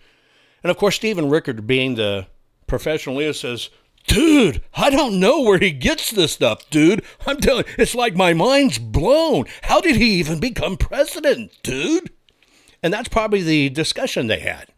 And 0.62 0.70
of 0.70 0.76
course, 0.76 0.96
Stephen 0.96 1.30
Rickard, 1.30 1.66
being 1.66 1.94
the 1.94 2.26
professional 2.66 3.18
is, 3.18 3.40
says, 3.40 3.70
Dude, 4.06 4.62
I 4.74 4.90
don't 4.90 5.18
know 5.18 5.42
where 5.42 5.58
he 5.58 5.72
gets 5.72 6.10
this 6.10 6.32
stuff, 6.32 6.68
dude. 6.70 7.02
I'm 7.26 7.38
telling 7.38 7.64
it's 7.76 7.94
like 7.94 8.14
my 8.14 8.34
mind's 8.34 8.78
blown. 8.78 9.46
How 9.62 9.80
did 9.80 9.96
he 9.96 10.14
even 10.14 10.38
become 10.38 10.76
president, 10.76 11.52
dude? 11.62 12.10
And 12.82 12.92
that's 12.92 13.08
probably 13.08 13.42
the 13.42 13.68
discussion 13.70 14.26
they 14.26 14.40
had. 14.40 14.68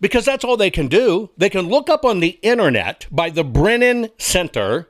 Because 0.00 0.24
that's 0.24 0.44
all 0.44 0.56
they 0.56 0.70
can 0.70 0.86
do. 0.86 1.30
They 1.36 1.50
can 1.50 1.68
look 1.68 1.90
up 1.90 2.04
on 2.04 2.20
the 2.20 2.38
internet 2.42 3.06
by 3.10 3.30
the 3.30 3.42
Brennan 3.42 4.10
Center, 4.16 4.88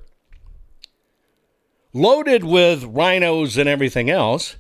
loaded 1.99 2.45
with 2.45 2.83
RINOs 2.85 3.59
and 3.59 3.69
everything 3.69 4.09
else. 4.09 4.57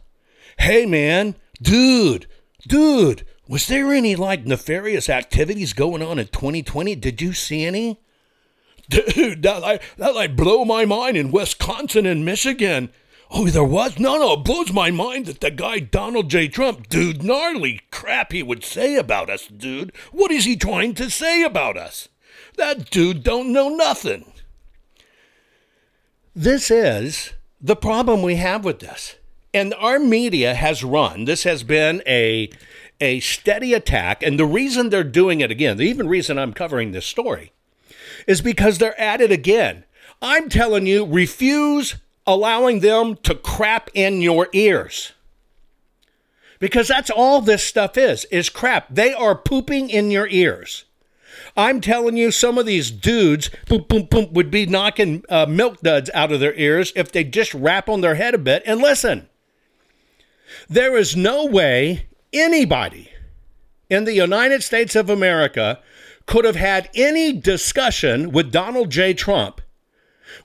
Hey, 0.58 0.84
man, 0.86 1.36
dude, 1.62 2.26
dude, 2.66 3.24
was 3.48 3.66
there 3.66 3.92
any 3.92 4.16
like 4.16 4.44
nefarious 4.44 5.08
activities 5.08 5.72
going 5.72 6.02
on 6.02 6.18
in 6.18 6.26
2020? 6.26 6.94
Did 6.96 7.22
you 7.22 7.32
see 7.32 7.64
any? 7.64 8.00
dude, 8.88 9.42
that 9.42 9.60
like 9.60 9.82
that 9.96 10.14
like 10.14 10.36
blow 10.36 10.64
my 10.64 10.84
mind 10.84 11.16
in 11.16 11.30
Wisconsin 11.30 12.06
and 12.06 12.24
Michigan. 12.24 12.90
Oh, 13.30 13.46
there 13.46 13.62
was? 13.62 13.98
No, 13.98 14.16
no, 14.16 14.32
it 14.34 14.44
blows 14.44 14.72
my 14.72 14.90
mind 14.90 15.26
that 15.26 15.40
the 15.40 15.50
guy 15.50 15.80
Donald 15.80 16.30
J. 16.30 16.48
Trump, 16.48 16.88
dude, 16.88 17.22
gnarly 17.22 17.82
crap 17.90 18.32
he 18.32 18.42
would 18.42 18.64
say 18.64 18.96
about 18.96 19.28
us, 19.28 19.46
dude. 19.46 19.92
What 20.12 20.30
is 20.30 20.46
he 20.46 20.56
trying 20.56 20.94
to 20.94 21.10
say 21.10 21.42
about 21.42 21.76
us? 21.76 22.08
That 22.56 22.88
dude 22.90 23.22
don't 23.22 23.52
know 23.52 23.68
nothing. 23.68 24.32
This 26.34 26.70
is 26.70 27.32
the 27.60 27.76
problem 27.76 28.22
we 28.22 28.36
have 28.36 28.64
with 28.64 28.80
this. 28.80 29.16
And 29.54 29.74
our 29.74 29.98
media 29.98 30.54
has 30.54 30.84
run, 30.84 31.24
this 31.24 31.44
has 31.44 31.62
been 31.62 32.02
a 32.06 32.50
a 33.00 33.20
steady 33.20 33.74
attack, 33.74 34.24
and 34.24 34.38
the 34.38 34.44
reason 34.44 34.90
they're 34.90 35.04
doing 35.04 35.40
it 35.40 35.52
again, 35.52 35.76
the 35.76 35.84
even 35.84 36.08
reason 36.08 36.36
I'm 36.36 36.52
covering 36.52 36.90
this 36.90 37.06
story, 37.06 37.52
is 38.26 38.40
because 38.40 38.78
they're 38.78 39.00
at 39.00 39.20
it 39.20 39.30
again. 39.30 39.84
I'm 40.20 40.48
telling 40.48 40.86
you, 40.86 41.06
refuse 41.06 41.96
allowing 42.26 42.80
them 42.80 43.14
to 43.22 43.34
crap 43.36 43.88
in 43.94 44.20
your 44.20 44.48
ears. 44.52 45.12
Because 46.58 46.88
that's 46.88 47.10
all 47.10 47.40
this 47.40 47.62
stuff 47.62 47.96
is, 47.96 48.24
is 48.26 48.50
crap. 48.50 48.88
They 48.90 49.14
are 49.14 49.36
pooping 49.36 49.90
in 49.90 50.10
your 50.10 50.26
ears. 50.26 50.84
I'm 51.58 51.80
telling 51.80 52.16
you, 52.16 52.30
some 52.30 52.56
of 52.56 52.66
these 52.66 52.92
dudes 52.92 53.50
boom, 53.66 53.84
boom, 53.88 54.04
boom, 54.04 54.32
would 54.32 54.48
be 54.48 54.64
knocking 54.64 55.24
uh, 55.28 55.44
milk 55.46 55.80
duds 55.80 56.08
out 56.14 56.30
of 56.30 56.38
their 56.38 56.54
ears 56.54 56.92
if 56.94 57.10
they 57.10 57.24
just 57.24 57.52
rap 57.52 57.88
on 57.88 58.00
their 58.00 58.14
head 58.14 58.32
a 58.32 58.38
bit 58.38 58.62
and 58.64 58.80
listen. 58.80 59.28
There 60.68 60.96
is 60.96 61.16
no 61.16 61.46
way 61.46 62.06
anybody 62.32 63.10
in 63.90 64.04
the 64.04 64.14
United 64.14 64.62
States 64.62 64.94
of 64.94 65.10
America 65.10 65.80
could 66.26 66.44
have 66.44 66.56
had 66.56 66.90
any 66.94 67.32
discussion 67.32 68.30
with 68.30 68.52
Donald 68.52 68.90
J. 68.90 69.12
Trump 69.12 69.60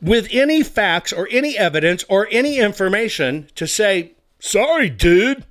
with 0.02 0.28
any 0.32 0.64
facts 0.64 1.14
or 1.14 1.28
any 1.30 1.58
evidence 1.58 2.04
or 2.10 2.28
any 2.32 2.58
information 2.58 3.48
to 3.54 3.68
say, 3.68 4.14
sorry, 4.40 4.90
dude, 4.90 5.46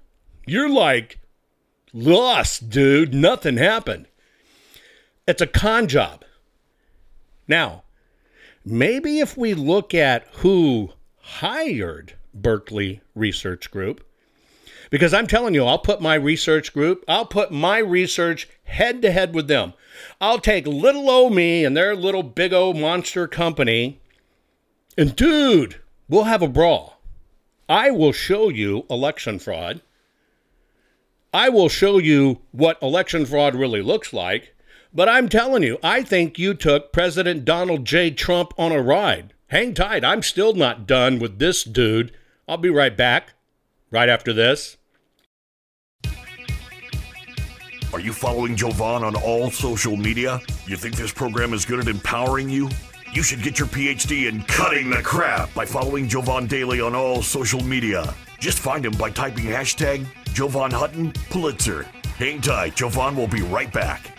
you're 0.44 0.68
like 0.68 1.20
lost, 1.92 2.68
dude. 2.68 3.14
Nothing 3.14 3.58
happened. 3.58 4.08
It's 5.26 5.42
a 5.42 5.46
con 5.46 5.86
job. 5.86 6.24
Now, 7.46 7.84
maybe 8.64 9.20
if 9.20 9.36
we 9.36 9.54
look 9.54 9.94
at 9.94 10.26
who 10.32 10.90
hired 11.20 12.14
Berkeley 12.34 13.02
Research 13.14 13.70
Group, 13.70 14.04
because 14.90 15.14
I'm 15.14 15.28
telling 15.28 15.54
you, 15.54 15.64
I'll 15.64 15.78
put 15.78 16.02
my 16.02 16.16
research 16.16 16.72
group, 16.72 17.04
I'll 17.06 17.24
put 17.24 17.52
my 17.52 17.78
research 17.78 18.48
head 18.64 19.00
to 19.02 19.12
head 19.12 19.32
with 19.34 19.46
them. 19.46 19.74
I'll 20.20 20.40
take 20.40 20.66
little 20.66 21.08
old 21.08 21.34
me 21.34 21.64
and 21.64 21.76
their 21.76 21.94
little 21.94 22.22
big 22.24 22.52
old 22.52 22.76
monster 22.76 23.28
company, 23.28 24.00
and 24.98 25.14
dude, 25.14 25.76
we'll 26.08 26.24
have 26.24 26.42
a 26.42 26.48
brawl. 26.48 27.00
I 27.68 27.90
will 27.90 28.12
show 28.12 28.48
you 28.48 28.86
election 28.90 29.38
fraud. 29.38 29.82
I 31.32 31.48
will 31.48 31.68
show 31.68 31.98
you 31.98 32.40
what 32.50 32.82
election 32.82 33.24
fraud 33.24 33.54
really 33.54 33.82
looks 33.82 34.12
like. 34.12 34.51
But 34.94 35.08
I'm 35.08 35.30
telling 35.30 35.62
you, 35.62 35.78
I 35.82 36.02
think 36.02 36.38
you 36.38 36.52
took 36.52 36.92
President 36.92 37.46
Donald 37.46 37.86
J. 37.86 38.10
Trump 38.10 38.52
on 38.58 38.72
a 38.72 38.82
ride. 38.82 39.32
Hang 39.46 39.72
tight. 39.72 40.04
I'm 40.04 40.22
still 40.22 40.52
not 40.52 40.86
done 40.86 41.18
with 41.18 41.38
this 41.38 41.64
dude. 41.64 42.12
I'll 42.46 42.58
be 42.58 42.68
right 42.68 42.94
back, 42.94 43.32
right 43.90 44.10
after 44.10 44.34
this. 44.34 44.76
Are 47.94 48.00
you 48.00 48.12
following 48.12 48.54
Jovan 48.54 49.02
on 49.02 49.16
all 49.16 49.50
social 49.50 49.96
media? 49.96 50.40
You 50.66 50.76
think 50.76 50.96
this 50.96 51.12
program 51.12 51.54
is 51.54 51.64
good 51.64 51.80
at 51.80 51.88
empowering 51.88 52.50
you? 52.50 52.68
You 53.14 53.22
should 53.22 53.42
get 53.42 53.58
your 53.58 53.68
PhD 53.68 54.28
in 54.28 54.42
cutting 54.42 54.90
the 54.90 55.02
crap 55.02 55.52
by 55.54 55.64
following 55.64 56.08
Jovan 56.08 56.46
Daily 56.46 56.80
on 56.80 56.94
all 56.94 57.22
social 57.22 57.62
media. 57.62 58.14
Just 58.38 58.58
find 58.58 58.84
him 58.84 58.92
by 58.92 59.10
typing 59.10 59.44
hashtag 59.44 60.06
Jovan 60.32 60.70
Hutton, 60.70 61.12
Pulitzer. 61.30 61.84
Hang 62.16 62.40
tight, 62.42 62.76
Jovan 62.76 63.16
will 63.16 63.28
be 63.28 63.42
right 63.42 63.72
back. 63.72 64.18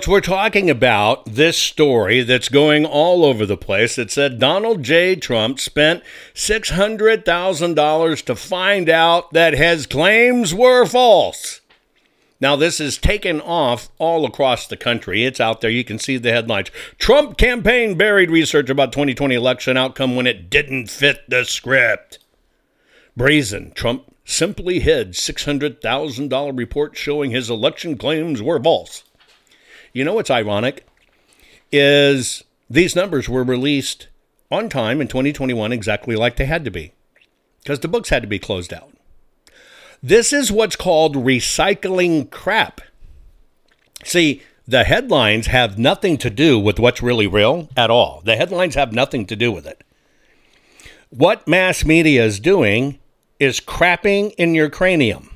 Folks, 0.00 0.08
we're 0.08 0.20
talking 0.22 0.70
about 0.70 1.26
this 1.26 1.58
story 1.58 2.22
that's 2.22 2.48
going 2.48 2.86
all 2.86 3.22
over 3.22 3.44
the 3.44 3.58
place. 3.58 3.96
that 3.96 4.10
said 4.10 4.38
Donald 4.38 4.82
J. 4.82 5.14
Trump 5.14 5.60
spent 5.60 6.02
$600,000 6.32 8.24
to 8.24 8.34
find 8.34 8.88
out 8.88 9.30
that 9.34 9.52
his 9.52 9.86
claims 9.86 10.54
were 10.54 10.86
false. 10.86 11.60
Now, 12.40 12.56
this 12.56 12.80
is 12.80 12.96
taken 12.96 13.42
off 13.42 13.90
all 13.98 14.24
across 14.24 14.66
the 14.66 14.78
country. 14.78 15.26
It's 15.26 15.38
out 15.38 15.60
there. 15.60 15.68
You 15.68 15.84
can 15.84 15.98
see 15.98 16.16
the 16.16 16.32
headlines. 16.32 16.70
Trump 16.96 17.36
campaign 17.36 17.98
buried 17.98 18.30
research 18.30 18.70
about 18.70 18.92
2020 18.92 19.34
election 19.34 19.76
outcome 19.76 20.16
when 20.16 20.26
it 20.26 20.48
didn't 20.48 20.86
fit 20.86 21.28
the 21.28 21.44
script. 21.44 22.20
Brazen. 23.14 23.72
Trump 23.72 24.16
simply 24.24 24.80
hid 24.80 25.10
$600,000 25.10 26.56
report 26.56 26.96
showing 26.96 27.32
his 27.32 27.50
election 27.50 27.98
claims 27.98 28.40
were 28.40 28.62
false. 28.62 29.04
You 29.92 30.04
know 30.04 30.14
what's 30.14 30.30
ironic 30.30 30.86
is 31.72 32.44
these 32.68 32.94
numbers 32.94 33.28
were 33.28 33.44
released 33.44 34.08
on 34.50 34.68
time 34.68 35.00
in 35.00 35.08
2021 35.08 35.72
exactly 35.72 36.16
like 36.16 36.36
they 36.36 36.46
had 36.46 36.64
to 36.64 36.70
be 36.70 36.92
because 37.62 37.80
the 37.80 37.88
books 37.88 38.10
had 38.10 38.22
to 38.22 38.28
be 38.28 38.38
closed 38.38 38.72
out. 38.72 38.92
This 40.02 40.32
is 40.32 40.50
what's 40.50 40.76
called 40.76 41.16
recycling 41.16 42.30
crap. 42.30 42.80
See, 44.04 44.42
the 44.66 44.84
headlines 44.84 45.48
have 45.48 45.78
nothing 45.78 46.16
to 46.18 46.30
do 46.30 46.58
with 46.58 46.78
what's 46.78 47.02
really 47.02 47.26
real 47.26 47.68
at 47.76 47.90
all. 47.90 48.22
The 48.24 48.36
headlines 48.36 48.76
have 48.76 48.92
nothing 48.92 49.26
to 49.26 49.36
do 49.36 49.52
with 49.52 49.66
it. 49.66 49.82
What 51.10 51.48
mass 51.48 51.84
media 51.84 52.24
is 52.24 52.40
doing 52.40 52.98
is 53.38 53.60
crapping 53.60 54.32
in 54.38 54.54
your 54.54 54.70
cranium 54.70 55.29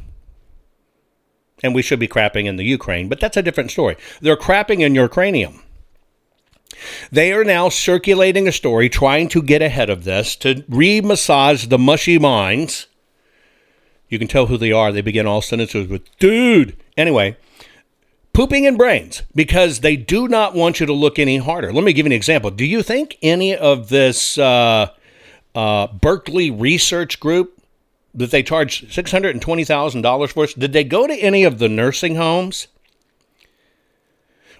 and 1.65 1.75
we 1.75 1.81
should 1.81 1.99
be 1.99 2.07
crapping 2.07 2.45
in 2.45 2.57
the 2.57 2.65
Ukraine, 2.65 3.09
but 3.09 3.19
that's 3.19 3.39
a 3.39 3.43
different 3.43 3.71
story. 3.71 3.97
They're 4.21 4.37
crapping 4.37 4.81
in 4.81 4.95
your 4.95 5.09
cranium. 5.09 5.63
They 7.11 7.33
are 7.33 7.43
now 7.43 7.71
circulating 7.71 8.47
a 8.47 8.53
story 8.53 8.91
trying 8.91 9.29
to 9.31 9.43
get 9.43 9.63
ahead 9.63 9.89
of 9.89 10.05
this 10.05 10.37
to 10.37 10.63
re 10.69 11.01
massage 11.01 11.67
the 11.67 11.79
mushy 11.79 12.19
minds 12.19 12.87
You 14.11 14.19
can 14.19 14.29
tell 14.29 14.47
who 14.47 14.59
they 14.59 14.73
are. 14.73 14.93
They 14.93 15.01
begin 15.01 15.27
all 15.27 15.41
sentences 15.41 15.89
with 15.89 16.03
dude. 16.19 16.77
Anyway, 16.99 17.39
pooping 18.35 18.65
in 18.65 18.77
brains 18.77 19.23
because 19.35 19.81
they 19.81 19.97
do 19.97 20.29
not 20.29 20.55
want 20.55 20.81
you 20.81 20.87
to 20.87 20.93
look 20.93 21.19
any 21.19 21.39
harder. 21.39 21.73
Let 21.73 21.85
me 21.85 21.95
give 21.95 22.05
you 22.05 22.13
an 22.13 22.21
example. 22.21 22.51
Do 22.51 22.67
you 22.67 22.83
think 22.83 23.17
any 23.23 23.57
of 23.57 23.89
this 23.89 24.37
uh, 24.37 24.91
uh, 25.55 25.87
Berkeley 25.87 26.51
research 26.51 27.19
group 27.19 27.64
that 28.15 28.31
they 28.31 28.43
charged 28.43 28.91
$620,000 28.91 30.33
for, 30.33 30.47
did 30.59 30.73
they 30.73 30.85
go 30.85 31.07
to 31.07 31.15
any 31.15 31.45
of 31.45 31.59
the 31.59 31.69
nursing 31.69 32.17
homes? 32.17 32.69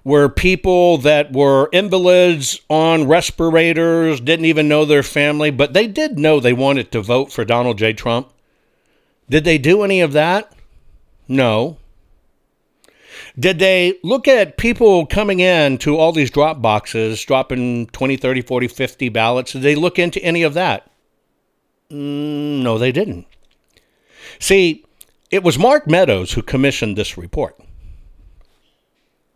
Where 0.03 0.29
people 0.29 0.99
that 0.99 1.33
were 1.33 1.71
invalids 1.73 2.61
on 2.69 3.09
respirators 3.09 4.21
didn't 4.21 4.45
even 4.45 4.69
know 4.69 4.85
their 4.85 5.03
family, 5.03 5.51
but 5.51 5.73
they 5.73 5.87
did 5.87 6.19
know 6.19 6.41
they 6.41 6.53
wanted 6.53 6.93
to 6.93 7.01
vote 7.01 7.33
for 7.33 7.45
Donald 7.45 7.79
J. 7.79 7.95
Trump. 7.95 8.31
Did 9.31 9.45
they 9.45 9.57
do 9.57 9.83
any 9.83 10.03
of 10.03 10.13
that? 10.13 10.53
No. 11.27 11.79
Did 13.39 13.59
they 13.59 13.99
look 14.03 14.29
at 14.29 14.59
people 14.59 15.07
coming 15.07 15.41
in 15.41 15.79
to 15.79 15.97
all 15.97 16.13
these 16.13 16.31
drop 16.31 16.61
boxes, 16.61 17.23
dropping 17.25 17.87
20, 17.87 18.17
30, 18.17 18.43
40, 18.43 18.69
50 18.69 19.09
ballots? 19.09 19.53
Did 19.53 19.63
they 19.63 19.75
look 19.75 19.99
into 19.99 20.23
any 20.23 20.43
of 20.43 20.55
that? 20.55 20.91
Mm, 21.91 22.63
no, 22.63 22.77
they 22.77 22.93
didn't. 22.93 23.27
See, 24.39 24.85
it 25.31 25.43
was 25.43 25.59
Mark 25.59 25.87
Meadows 25.87 26.33
who 26.33 26.43
commissioned 26.43 26.97
this 26.97 27.19
report. 27.19 27.59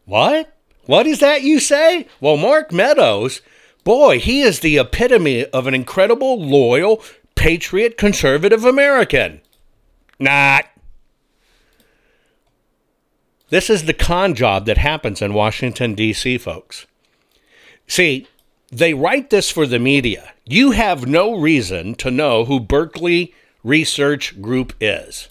What? 0.04 0.54
What 0.86 1.06
is 1.06 1.20
that 1.20 1.42
you 1.42 1.60
say? 1.60 2.06
Well, 2.20 2.36
Mark 2.36 2.72
Meadows, 2.72 3.42
boy, 3.84 4.18
he 4.18 4.40
is 4.40 4.60
the 4.60 4.78
epitome 4.78 5.44
of 5.46 5.66
an 5.66 5.74
incredible, 5.74 6.40
loyal, 6.40 7.02
patriot, 7.34 7.98
conservative 7.98 8.64
American. 8.64 9.40
Not. 10.18 10.64
This 13.50 13.70
is 13.70 13.84
the 13.84 13.94
con 13.94 14.34
job 14.34 14.66
that 14.66 14.78
happens 14.78 15.22
in 15.22 15.34
Washington, 15.34 15.94
D.C., 15.94 16.38
folks. 16.38 16.86
See, 17.86 18.26
they 18.70 18.92
write 18.94 19.30
this 19.30 19.50
for 19.50 19.66
the 19.66 19.78
media. 19.78 20.32
You 20.44 20.72
have 20.72 21.06
no 21.06 21.34
reason 21.34 21.94
to 21.96 22.10
know 22.10 22.44
who 22.44 22.60
Berkeley 22.60 23.34
Research 23.68 24.40
Group 24.40 24.72
is. 24.80 25.28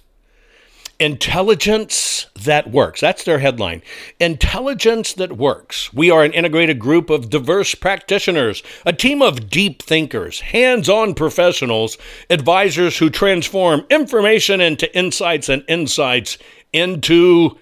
Intelligence 0.99 2.27
that 2.35 2.69
works. 2.69 3.01
That's 3.01 3.23
their 3.23 3.39
headline. 3.39 3.81
Intelligence 4.19 5.13
that 5.13 5.37
works. 5.37 5.91
We 5.91 6.11
are 6.11 6.23
an 6.23 6.33
integrated 6.33 6.77
group 6.77 7.09
of 7.09 7.31
diverse 7.31 7.73
practitioners, 7.73 8.61
a 8.85 8.93
team 8.93 9.23
of 9.23 9.49
deep 9.49 9.81
thinkers, 9.81 10.39
hands 10.39 10.87
on 10.87 11.15
professionals, 11.15 11.97
advisors 12.29 12.99
who 12.99 13.09
transform 13.09 13.85
information 13.89 14.61
into 14.61 14.95
insights 14.95 15.49
and 15.49 15.63
insights 15.67 16.37
into 16.71 17.57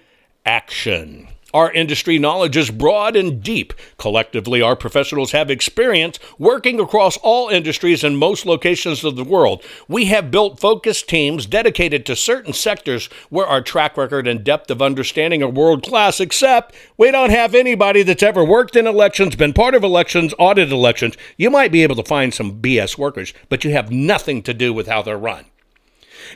action. 0.46 1.30
Our 1.56 1.72
industry 1.72 2.20
knowledge 2.20 2.58
is 2.58 2.70
broad 2.70 3.16
and 3.16 3.42
deep. 3.42 3.72
Collectively, 3.98 4.62
our 4.62 4.76
professionals 4.76 5.32
have 5.32 5.50
experience 5.50 6.20
working 6.38 6.82
across 6.82 7.16
all 7.16 7.48
industries 7.48 8.04
in 8.04 8.18
most 8.18 8.46
locations 8.46 9.06
of 9.06 9.16
the 9.16 9.24
world. 9.24 9.64
We 9.88 10.08
have 10.08 10.32
built 10.32 10.60
focused 10.60 11.08
teams 11.08 11.46
dedicated 11.46 12.06
to 12.08 12.16
certain 12.18 12.52
sectors 12.52 13.06
where 13.30 13.48
our 13.48 13.62
track 13.62 13.96
record 13.96 14.28
and 14.28 14.44
depth 14.44 14.70
of 14.70 14.82
understanding 14.82 15.42
are 15.42 15.48
world 15.48 15.82
class, 15.82 16.20
except 16.20 16.76
we 16.98 17.10
don't 17.10 17.30
have 17.30 17.56
anybody 17.56 18.04
that's 18.04 18.22
ever 18.22 18.44
worked 18.44 18.76
in 18.76 18.86
elections, 18.86 19.38
been 19.38 19.54
part 19.54 19.76
of 19.76 19.84
elections, 19.86 20.34
audited 20.38 20.74
elections. 20.74 21.16
You 21.38 21.50
might 21.50 21.72
be 21.72 21.84
able 21.84 21.96
to 21.96 22.04
find 22.04 22.34
some 22.34 22.60
BS 22.60 22.98
workers, 22.98 23.34
but 23.48 23.64
you 23.64 23.72
have 23.72 23.90
nothing 23.90 24.44
to 24.44 24.54
do 24.54 24.74
with 24.74 24.88
how 24.88 25.02
they're 25.02 25.18
run 25.18 25.46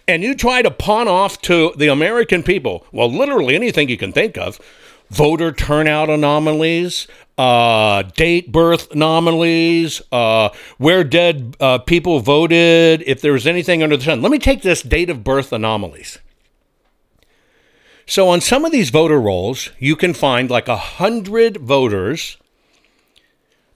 and 0.08 0.24
you 0.24 0.36
try 0.36 0.62
to 0.62 0.72
pawn 0.72 1.08
off 1.08 1.42
to 1.42 1.74
the 1.76 1.88
American 1.88 2.44
people, 2.44 2.86
well, 2.92 3.12
literally 3.12 3.56
anything 3.56 3.90
you 3.90 3.98
can 3.98 4.14
think 4.14 4.38
of 4.38 4.60
voter 5.10 5.52
turnout 5.52 6.10
anomalies, 6.10 7.08
uh, 7.38 8.04
date 8.04 8.52
birth 8.52 8.92
anomalies, 8.92 10.02
uh, 10.12 10.50
where 10.78 11.04
dead 11.04 11.56
uh, 11.60 11.78
people 11.80 12.20
voted, 12.20 13.04
if 13.06 13.22
there 13.22 13.34
was 13.34 13.48
anything 13.48 13.82
under 13.82 13.98
the 13.98 14.04
sun. 14.04 14.22
Let 14.22 14.32
me 14.32 14.40
take 14.40 14.62
this 14.62 14.82
date 14.82 15.10
of 15.10 15.24
birth 15.24 15.52
anomalies. 15.52 16.20
So 18.06 18.28
on 18.28 18.42
some 18.42 18.66
of 18.66 18.72
these 18.72 18.90
voter 18.90 19.20
rolls, 19.20 19.70
you 19.78 19.96
can 19.96 20.14
find 20.14 20.50
like 20.50 20.68
a 20.68 20.78
hundred 20.78 21.58
voters 21.58 22.38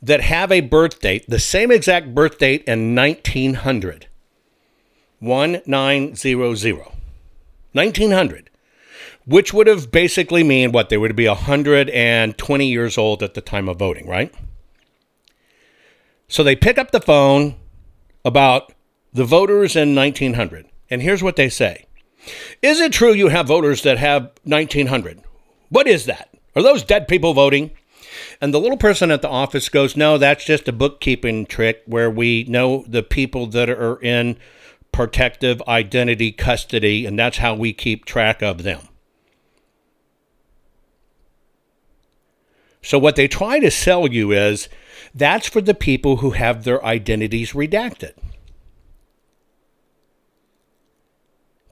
that 0.02 0.22
have 0.22 0.52
a 0.52 0.62
birth 0.62 1.00
date, 1.00 1.24
the 1.28 1.40
same 1.40 1.72
exact 1.72 2.14
birth 2.14 2.38
date 2.40 2.64
in 2.66 2.96
1900. 2.96 4.08
1900. 5.20 6.92
1900 7.72 8.50
which 9.26 9.53
would 9.53 9.67
have 9.67 9.91
basically 9.91 10.43
mean 10.43 10.71
what 10.71 10.89
they 10.89 10.97
would 10.97 11.15
be 11.15 11.28
120 11.28 12.67
years 12.67 12.97
old 12.97 13.24
at 13.24 13.34
the 13.34 13.41
time 13.41 13.69
of 13.69 13.80
voting, 13.80 14.07
right? 14.07 14.34
So 16.28 16.43
they 16.43 16.55
pick 16.55 16.78
up 16.78 16.91
the 16.91 17.01
phone 17.01 17.55
about 18.26 18.74
the 19.13 19.26
voters 19.26 19.76
in 19.76 19.93
1900, 19.95 20.65
and 20.89 21.01
here's 21.01 21.24
what 21.24 21.36
they 21.36 21.49
say 21.49 21.86
Is 22.61 22.80
it 22.80 22.91
true 22.91 23.13
you 23.13 23.28
have 23.30 23.47
voters 23.47 23.84
that 23.84 23.97
have 23.97 24.32
1900? 24.43 25.21
What 25.69 25.88
is 25.88 26.05
that? 26.05 26.30
Are 26.55 26.63
those 26.63 26.84
dead 26.84 27.07
people 27.07 27.34
voting? 27.34 27.71
And 28.41 28.53
the 28.53 28.59
little 28.59 28.78
person 28.78 29.11
at 29.11 29.21
the 29.21 29.30
office 29.30 29.69
goes, 29.69 29.95
No, 29.95 30.17
that's 30.17 30.45
just 30.45 30.67
a 30.67 30.74
bookkeeping 30.74 31.45
trick 31.45 31.82
where 31.86 32.09
we 32.09 32.43
know 32.45 32.84
the 32.88 33.03
people 33.03 33.47
that 33.47 33.69
are 33.69 34.01
in 34.01 34.38
protective 34.91 35.61
identity 35.67 36.32
custody, 36.32 37.05
and 37.05 37.17
that's 37.17 37.38
how 37.38 37.55
we 37.55 37.74
keep 37.74 38.05
track 38.05 38.41
of 38.41 38.63
them. 38.63 38.88
So, 42.84 43.00
what 43.00 43.16
they 43.16 43.30
try 43.30 43.60
to 43.60 43.72
sell 43.72 44.12
you 44.12 44.34
is 44.34 44.68
that's 45.16 45.48
for 45.48 45.62
the 45.62 45.74
people 45.74 46.18
who 46.18 46.32
have 46.32 46.66
their 46.66 46.84
identities 46.86 47.54
redacted. 47.54 48.12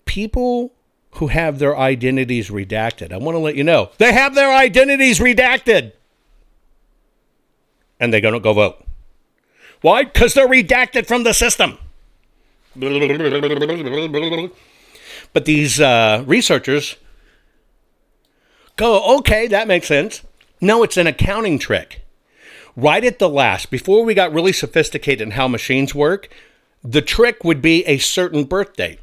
People 0.06 0.74
who 1.16 1.28
have 1.28 1.60
their 1.60 1.78
identities 1.78 2.50
redacted, 2.50 3.12
I 3.12 3.18
want 3.18 3.36
to 3.36 3.40
let 3.40 3.56
you 3.56 3.64
know, 3.64 3.92
they 3.98 4.14
have 4.14 4.36
their 4.36 4.56
identities 4.56 5.20
redacted. 5.20 5.92
And 8.00 8.12
they're 8.12 8.22
going 8.22 8.34
to 8.34 8.40
go 8.40 8.54
vote. 8.54 8.84
Why? 9.82 10.06
Because 10.06 10.34
they're 10.34 10.48
redacted 10.48 11.08
from 11.08 11.24
the 11.24 11.34
system. 11.34 11.78
But 15.34 15.46
these 15.46 15.80
uh, 15.82 16.24
researchers 16.26 16.96
go, 18.78 19.18
okay, 19.18 19.48
that 19.48 19.68
makes 19.68 19.88
sense. 19.88 20.22
No, 20.62 20.84
it's 20.84 20.98
an 20.98 21.08
accounting 21.08 21.58
trick. 21.58 22.06
Right 22.76 23.04
at 23.04 23.18
the 23.20 23.28
last, 23.28 23.72
before 23.72 24.06
we 24.06 24.14
got 24.14 24.32
really 24.32 24.54
sophisticated 24.54 25.22
in 25.22 25.32
how 25.32 25.48
machines 25.48 25.96
work, 25.96 26.30
the 26.84 27.02
trick 27.02 27.44
would 27.44 27.62
be 27.62 27.84
a 27.86 27.98
certain 27.98 28.44
birth 28.44 28.76
date. 28.76 29.00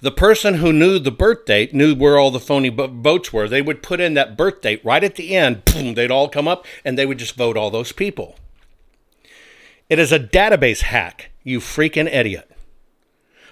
The 0.00 0.12
person 0.12 0.54
who 0.54 0.72
knew 0.72 0.98
the 0.98 1.10
birth 1.10 1.44
date 1.44 1.74
knew 1.74 1.94
where 1.94 2.18
all 2.18 2.30
the 2.30 2.40
phony 2.40 2.68
votes 2.68 3.32
were. 3.32 3.48
They 3.48 3.62
would 3.62 3.82
put 3.82 4.00
in 4.00 4.14
that 4.14 4.36
birth 4.36 4.62
date 4.62 4.84
right 4.84 5.04
at 5.04 5.16
the 5.16 5.36
end. 5.36 5.64
Boom, 5.64 5.94
they'd 5.94 6.10
all 6.10 6.28
come 6.28 6.48
up 6.48 6.64
and 6.84 6.96
they 6.96 7.04
would 7.04 7.18
just 7.18 7.36
vote 7.36 7.56
all 7.56 7.70
those 7.70 7.92
people. 7.92 8.36
It 9.90 9.98
is 9.98 10.12
a 10.12 10.18
database 10.18 10.82
hack, 10.82 11.30
you 11.42 11.60
freaking 11.60 12.12
idiot. 12.12 12.50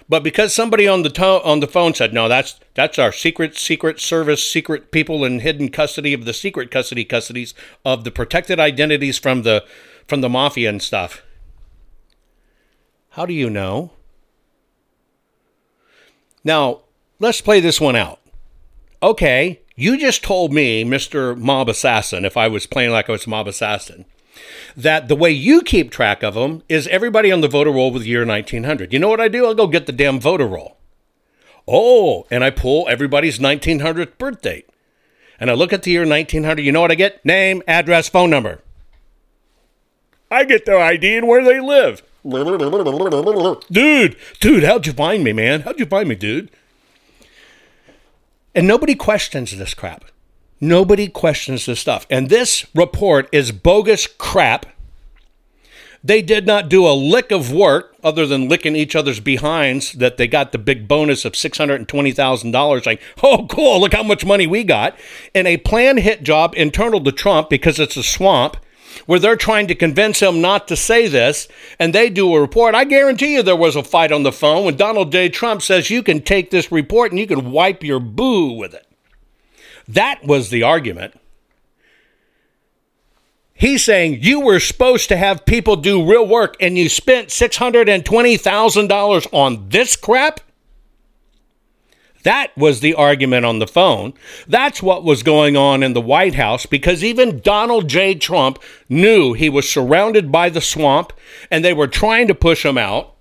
But 0.09 0.23
because 0.23 0.53
somebody 0.53 0.87
on 0.87 1.03
the 1.03 1.09
to- 1.09 1.43
on 1.43 1.59
the 1.59 1.67
phone 1.67 1.93
said, 1.93 2.13
"No, 2.13 2.29
that's 2.29 2.59
that's 2.73 2.97
our 2.97 3.11
secret 3.11 3.57
secret 3.57 3.99
service 3.99 4.43
secret 4.43 4.91
people 4.91 5.25
in 5.25 5.39
hidden 5.39 5.69
custody 5.69 6.13
of 6.13 6.25
the 6.25 6.33
secret 6.33 6.71
custody 6.71 7.03
custodies 7.03 7.53
of 7.83 8.03
the 8.03 8.11
protected 8.11 8.59
identities 8.59 9.19
from 9.19 9.43
the 9.43 9.65
from 10.07 10.21
the 10.21 10.29
mafia 10.29 10.69
and 10.69 10.81
stuff." 10.81 11.23
How 13.11 13.25
do 13.25 13.33
you 13.33 13.49
know? 13.49 13.91
Now, 16.43 16.81
let's 17.19 17.41
play 17.41 17.59
this 17.59 17.81
one 17.81 17.95
out. 17.95 18.21
Okay, 19.03 19.59
you 19.75 19.97
just 19.97 20.23
told 20.23 20.53
me, 20.53 20.83
Mr. 20.83 21.37
Mob 21.37 21.67
Assassin, 21.67 22.25
if 22.25 22.37
I 22.37 22.47
was 22.47 22.65
playing 22.65 22.91
like 22.91 23.09
I 23.09 23.11
was 23.11 23.27
Mob 23.27 23.47
Assassin, 23.47 24.05
that 24.75 25.07
the 25.07 25.15
way 25.15 25.31
you 25.31 25.61
keep 25.61 25.91
track 25.91 26.23
of 26.23 26.35
them 26.35 26.63
is 26.69 26.87
everybody 26.87 27.31
on 27.31 27.41
the 27.41 27.47
voter 27.47 27.71
roll 27.71 27.91
with 27.91 28.05
year 28.05 28.25
1900. 28.25 28.93
You 28.93 28.99
know 28.99 29.09
what 29.09 29.21
I 29.21 29.27
do? 29.27 29.45
I'll 29.45 29.53
go 29.53 29.67
get 29.67 29.85
the 29.85 29.91
damn 29.91 30.19
voter 30.19 30.47
roll. 30.47 30.77
Oh, 31.67 32.25
and 32.31 32.43
I 32.43 32.49
pull 32.49 32.87
everybody's 32.87 33.39
1900th 33.39 34.17
birth 34.17 34.41
date. 34.41 34.69
And 35.39 35.51
I 35.51 35.53
look 35.53 35.73
at 35.73 35.83
the 35.83 35.91
year 35.91 36.05
1900. 36.05 36.61
You 36.61 36.71
know 36.71 36.81
what 36.81 36.91
I 36.91 36.95
get? 36.95 37.23
Name, 37.25 37.61
address, 37.67 38.09
phone 38.09 38.29
number. 38.29 38.61
I 40.31 40.43
get 40.43 40.65
their 40.65 40.79
ID 40.79 41.17
and 41.17 41.27
where 41.27 41.43
they 41.43 41.59
live. 41.59 42.03
Dude, 43.71 44.17
dude, 44.39 44.63
how'd 44.63 44.85
you 44.85 44.93
find 44.93 45.23
me, 45.23 45.33
man? 45.33 45.61
How'd 45.61 45.79
you 45.79 45.85
find 45.85 46.09
me, 46.09 46.15
dude? 46.15 46.49
And 48.53 48.67
nobody 48.67 48.95
questions 48.95 49.55
this 49.55 49.73
crap. 49.73 50.05
Nobody 50.59 51.07
questions 51.07 51.65
this 51.65 51.79
stuff. 51.79 52.07
And 52.09 52.29
this 52.29 52.65
report 52.73 53.29
is 53.31 53.51
bogus 53.51 54.07
crap 54.07 54.65
They 56.03 56.21
did 56.21 56.47
not 56.47 56.69
do 56.69 56.87
a 56.87 56.93
lick 56.93 57.31
of 57.31 57.51
work 57.51 57.95
other 58.03 58.25
than 58.25 58.47
licking 58.47 58.75
each 58.75 58.95
other's 58.95 59.19
behinds 59.19 59.91
that 59.93 60.17
they 60.17 60.27
got 60.27 60.51
the 60.51 60.57
big 60.57 60.87
bonus 60.87 61.25
of 61.25 61.33
$620,000 61.33 62.85
like, 62.85 63.01
"Oh, 63.21 63.45
cool, 63.49 63.81
look 63.81 63.93
how 63.93 64.03
much 64.03 64.25
money 64.25 64.47
we 64.47 64.63
got." 64.63 64.97
And 65.35 65.47
a 65.47 65.57
plan 65.57 65.97
hit 65.97 66.23
job 66.23 66.53
internal 66.55 67.01
to 67.03 67.11
Trump 67.11 67.49
because 67.49 67.79
it's 67.79 67.97
a 67.97 68.03
swamp 68.03 68.57
where 69.05 69.19
they're 69.19 69.35
trying 69.35 69.67
to 69.67 69.75
convince 69.75 70.21
him 70.21 70.39
not 70.41 70.67
to 70.69 70.75
say 70.77 71.07
this, 71.07 71.47
and 71.77 71.93
they 71.93 72.09
do 72.09 72.33
a 72.33 72.41
report. 72.41 72.73
I 72.73 72.85
guarantee 72.85 73.33
you 73.33 73.43
there 73.43 73.55
was 73.55 73.75
a 73.75 73.83
fight 73.83 74.11
on 74.13 74.23
the 74.23 74.31
phone 74.31 74.65
when 74.65 74.77
Donald 74.77 75.11
J. 75.11 75.29
Trump 75.29 75.61
says 75.61 75.89
you 75.89 76.01
can 76.01 76.21
take 76.21 76.51
this 76.51 76.71
report 76.71 77.11
and 77.11 77.19
you 77.19 77.27
can 77.27 77.51
wipe 77.51 77.83
your 77.83 77.99
boo 77.99 78.53
with 78.53 78.73
it. 78.73 78.86
That 79.87 80.23
was 80.25 80.49
the 80.49 80.63
argument. 80.63 81.13
He's 83.53 83.83
saying 83.83 84.19
you 84.21 84.39
were 84.41 84.59
supposed 84.59 85.09
to 85.09 85.17
have 85.17 85.45
people 85.45 85.75
do 85.77 86.07
real 86.07 86.27
work 86.27 86.55
and 86.59 86.77
you 86.77 86.89
spent 86.89 87.29
$620,000 87.29 89.27
on 89.33 89.69
this 89.69 89.95
crap? 89.95 90.41
That 92.21 92.55
was 92.55 92.81
the 92.81 92.93
argument 92.93 93.45
on 93.45 93.57
the 93.59 93.65
phone. 93.65 94.13
That's 94.47 94.83
what 94.83 95.03
was 95.03 95.23
going 95.23 95.57
on 95.57 95.81
in 95.81 95.93
the 95.93 96.01
White 96.01 96.35
House 96.35 96.67
because 96.67 97.03
even 97.03 97.39
Donald 97.39 97.87
J. 97.87 98.13
Trump 98.13 98.59
knew 98.89 99.33
he 99.33 99.49
was 99.49 99.67
surrounded 99.67 100.31
by 100.31 100.49
the 100.49 100.61
swamp 100.61 101.13
and 101.49 101.65
they 101.65 101.73
were 101.73 101.87
trying 101.87 102.27
to 102.27 102.35
push 102.35 102.63
him 102.63 102.77
out. 102.77 103.15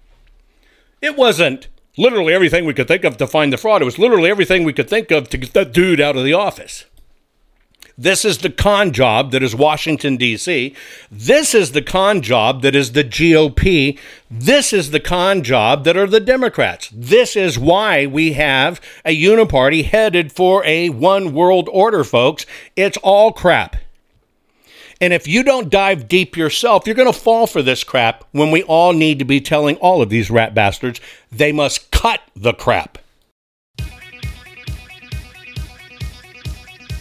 It 1.01 1.17
wasn't 1.17 1.69
literally 1.97 2.33
everything 2.33 2.65
we 2.65 2.75
could 2.75 2.89
think 2.89 3.05
of 3.05 3.17
to 3.17 3.27
find 3.27 3.53
the 3.53 3.57
fraud, 3.57 3.83
it 3.83 3.87
was 3.87 3.99
literally 3.99 4.31
everything 4.31 4.65
we 4.65 4.73
could 4.73 4.89
think 4.89 5.11
of 5.11 5.29
to 5.31 5.39
get 5.39 5.53
that 5.53 5.73
dude 5.73 6.01
out 6.01 6.17
of 6.17 6.25
the 6.25 6.33
office. 6.33 6.85
This 7.99 8.27
is 8.27 8.39
the 8.39 8.51
con 8.51 8.93
job 8.93 9.31
that 9.31 9.43
is 9.43 9.55
Washington, 9.55 10.19
D.C. 10.19 10.75
This 11.11 11.55
is 11.55 11.73
the 11.73 11.81
con 11.81 12.21
job 12.21 12.61
that 12.61 12.77
is 12.77 12.93
the 12.93 13.05
GOP. 13.05 13.99
This 14.31 14.75
is 14.75 14.91
the 14.91 15.01
con 15.01 15.43
job 15.43 15.85
that 15.85 15.97
are 15.97 16.07
the 16.07 16.21
Democrats. 16.21 16.91
This 16.93 17.37
is 17.37 17.59
why 17.59 18.05
we 18.05 18.35
have 18.35 18.83
a 19.07 19.19
uniparty 19.19 19.83
headed 19.83 20.31
for 20.31 20.63
a 20.67 20.91
one 20.91 21.33
world 21.33 21.71
order, 21.73 22.05
folks. 22.05 22.45
It's 22.77 22.99
all 22.99 23.33
crap. 23.33 23.77
And 25.01 25.13
if 25.13 25.29
you 25.29 25.43
don't 25.43 25.69
dive 25.69 26.09
deep 26.09 26.37
yourself, 26.37 26.87
you're 26.87 26.97
going 26.97 27.13
to 27.13 27.19
fall 27.19 27.47
for 27.47 27.61
this 27.63 27.85
crap 27.85 28.25
when 28.33 28.51
we 28.51 28.63
all 28.63 28.95
need 28.95 29.19
to 29.19 29.25
be 29.27 29.41
telling 29.41 29.77
all 29.77 30.01
of 30.01 30.09
these 30.09 30.31
rat 30.31 30.55
bastards 30.55 31.01
they 31.31 31.53
must 31.53 31.91
cut 31.91 32.23
the 32.35 32.55
crap. 32.55 32.99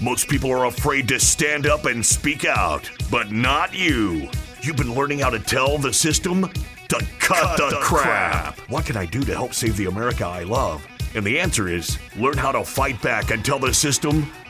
Most 0.02 0.28
people 0.28 0.52
are 0.52 0.66
afraid 0.66 1.08
to 1.08 1.20
stand 1.22 1.66
up 1.66 1.86
and 1.86 2.06
speak 2.06 2.44
out, 2.44 2.90
but 3.10 3.32
not 3.32 3.74
you. 3.74 4.30
You've 4.62 4.76
been 4.76 4.94
learning 4.94 5.20
how 5.20 5.30
to 5.30 5.40
tell 5.40 5.78
the 5.78 5.94
system 5.94 6.50
to 6.90 6.98
cut, 7.20 7.58
cut 7.58 7.58
the, 7.58 7.70
the 7.70 7.82
crap. 7.82 8.56
crap. 8.56 8.70
What 8.70 8.86
can 8.86 8.98
I 8.98 9.06
do 9.06 9.24
to 9.24 9.34
help 9.34 9.54
save 9.54 9.78
the 9.78 9.86
America 9.86 10.26
I 10.26 10.44
love? 10.44 10.86
And 11.16 11.26
the 11.26 11.40
answer 11.40 11.70
is 11.70 11.98
learn 12.18 12.38
how 12.38 12.52
to 12.52 12.66
fight 12.66 13.02
back 13.02 13.32
and 13.32 13.44
tell 13.44 13.58
the 13.58 13.74
system 13.74 14.30